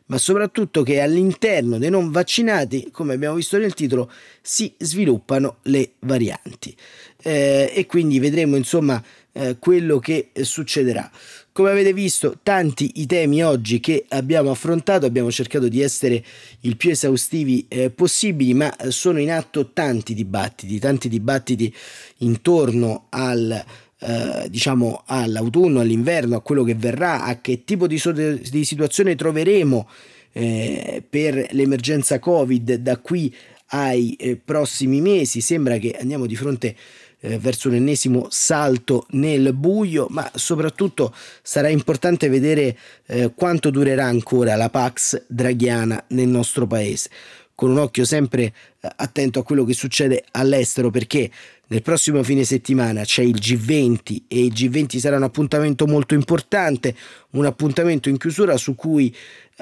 ma 0.06 0.18
soprattutto 0.18 0.82
che 0.82 1.00
all'interno 1.00 1.78
dei 1.78 1.88
non 1.88 2.10
vaccinati, 2.10 2.90
come 2.90 3.14
abbiamo 3.14 3.36
visto 3.36 3.56
nel 3.56 3.72
titolo, 3.72 4.10
si 4.42 4.74
sviluppano 4.76 5.58
le 5.62 5.92
varianti. 6.00 6.76
Eh, 7.22 7.72
e 7.74 7.86
quindi 7.86 8.18
vedremo 8.18 8.56
insomma 8.56 9.02
eh, 9.32 9.56
quello 9.58 9.98
che 9.98 10.30
succederà. 10.42 11.10
Come 11.58 11.70
avete 11.70 11.92
visto, 11.92 12.38
tanti 12.44 13.00
i 13.00 13.06
temi 13.06 13.42
oggi 13.42 13.80
che 13.80 14.04
abbiamo 14.10 14.52
affrontato, 14.52 15.06
abbiamo 15.06 15.28
cercato 15.32 15.66
di 15.66 15.82
essere 15.82 16.22
il 16.60 16.76
più 16.76 16.90
esaustivi 16.90 17.66
eh, 17.66 17.90
possibili, 17.90 18.54
ma 18.54 18.72
sono 18.90 19.18
in 19.18 19.32
atto 19.32 19.72
tanti 19.72 20.14
dibattiti, 20.14 20.78
tanti 20.78 21.08
dibattiti 21.08 21.74
intorno 22.18 23.06
al 23.08 23.50
eh, 23.98 24.46
diciamo 24.48 25.02
all'autunno, 25.06 25.80
all'inverno, 25.80 26.36
a 26.36 26.42
quello 26.42 26.62
che 26.62 26.76
verrà, 26.76 27.24
a 27.24 27.40
che 27.40 27.64
tipo 27.64 27.88
di, 27.88 27.98
so- 27.98 28.12
di 28.12 28.64
situazione 28.64 29.16
troveremo 29.16 29.88
eh, 30.34 31.02
per 31.10 31.48
l'emergenza 31.50 32.20
Covid 32.20 32.74
da 32.74 32.98
qui 32.98 33.34
ai 33.70 34.12
eh, 34.12 34.36
prossimi 34.36 35.00
mesi. 35.00 35.40
Sembra 35.40 35.78
che 35.78 35.96
andiamo 35.98 36.26
di 36.26 36.36
fronte 36.36 36.76
eh, 37.20 37.38
verso 37.38 37.68
un 37.68 37.74
ennesimo 37.74 38.26
salto 38.30 39.06
nel 39.10 39.52
buio, 39.54 40.06
ma 40.10 40.30
soprattutto 40.34 41.14
sarà 41.42 41.68
importante 41.68 42.28
vedere 42.28 42.76
eh, 43.06 43.32
quanto 43.34 43.70
durerà 43.70 44.06
ancora 44.06 44.56
la 44.56 44.70
Pax 44.70 45.24
draghiana 45.26 46.04
nel 46.08 46.28
nostro 46.28 46.66
paese. 46.66 47.10
Con 47.54 47.70
un 47.70 47.78
occhio 47.78 48.04
sempre 48.04 48.42
eh, 48.42 48.52
attento 48.96 49.40
a 49.40 49.44
quello 49.44 49.64
che 49.64 49.74
succede 49.74 50.24
all'estero 50.30 50.90
perché 50.90 51.28
nel 51.70 51.82
prossimo 51.82 52.22
fine 52.22 52.44
settimana 52.44 53.02
c'è 53.02 53.22
il 53.22 53.34
G20 53.34 54.22
e 54.28 54.44
il 54.44 54.52
G20 54.52 54.98
sarà 54.98 55.16
un 55.16 55.24
appuntamento 55.24 55.86
molto 55.86 56.14
importante, 56.14 56.94
un 57.30 57.44
appuntamento 57.44 58.08
in 58.08 58.16
chiusura 58.16 58.56
su 58.56 58.74
cui 58.74 59.14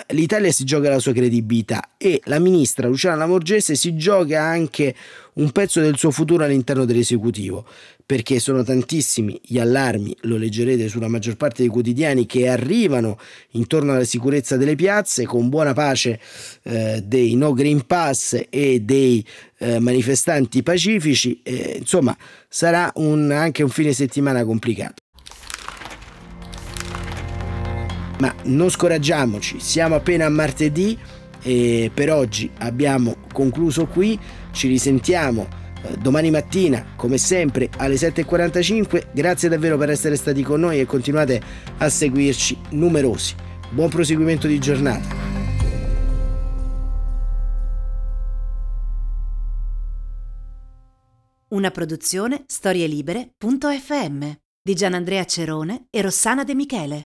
l'Italia 0.08 0.52
si 0.52 0.64
gioca 0.64 0.90
la 0.90 0.98
sua 0.98 1.12
credibilità 1.12 1.92
e 1.96 2.20
la 2.24 2.38
ministra 2.38 2.86
Luciana 2.86 3.16
Lamorgese 3.16 3.74
si 3.74 3.96
gioca 3.96 4.42
anche 4.42 4.94
un 5.34 5.50
pezzo 5.52 5.80
del 5.80 5.96
suo 5.96 6.10
futuro 6.10 6.44
all'interno 6.44 6.84
dell'esecutivo 6.84 7.66
perché 8.06 8.38
sono 8.38 8.62
tantissimi 8.62 9.40
gli 9.42 9.58
allarmi, 9.58 10.16
lo 10.22 10.36
leggerete 10.36 10.88
sulla 10.88 11.08
maggior 11.08 11.36
parte 11.36 11.62
dei 11.62 11.70
quotidiani, 11.70 12.24
che 12.24 12.46
arrivano 12.46 13.18
intorno 13.50 13.92
alla 13.92 14.04
sicurezza 14.04 14.56
delle 14.56 14.76
piazze 14.76 15.26
con 15.26 15.48
buona 15.48 15.72
pace 15.72 16.20
eh, 16.62 17.02
dei 17.04 17.34
no 17.34 17.52
Green 17.52 17.84
Pass 17.84 18.40
e 18.48 18.80
dei 18.80 19.26
eh, 19.58 19.80
manifestanti 19.80 20.62
pacifici. 20.62 21.40
Eh, 21.42 21.78
insomma, 21.80 22.16
sarà 22.48 22.92
un, 22.94 23.32
anche 23.32 23.64
un 23.64 23.70
fine 23.70 23.92
settimana 23.92 24.44
complicato. 24.44 25.05
Ma 28.18 28.34
non 28.44 28.70
scoraggiamoci, 28.70 29.60
siamo 29.60 29.94
appena 29.94 30.26
a 30.26 30.30
martedì 30.30 30.98
e 31.42 31.90
per 31.92 32.10
oggi 32.10 32.50
abbiamo 32.58 33.16
concluso 33.32 33.86
qui, 33.86 34.18
ci 34.52 34.68
risentiamo 34.68 35.46
eh, 35.82 35.96
domani 35.98 36.30
mattina, 36.30 36.84
come 36.96 37.18
sempre, 37.18 37.68
alle 37.76 37.94
7.45. 37.96 39.08
Grazie 39.12 39.48
davvero 39.48 39.76
per 39.76 39.90
essere 39.90 40.16
stati 40.16 40.42
con 40.42 40.60
noi 40.60 40.80
e 40.80 40.86
continuate 40.86 41.40
a 41.78 41.88
seguirci 41.88 42.56
numerosi. 42.70 43.34
Buon 43.70 43.90
proseguimento 43.90 44.46
di 44.46 44.58
giornata. 44.58 45.34
Una 51.48 51.70
produzione 51.70 52.42
storielibere.fm 52.46 54.30
di 54.62 54.74
Gianandrea 54.74 55.24
Cerone 55.24 55.86
e 55.90 56.02
Rossana 56.02 56.42
De 56.42 56.54
Michele. 56.54 57.05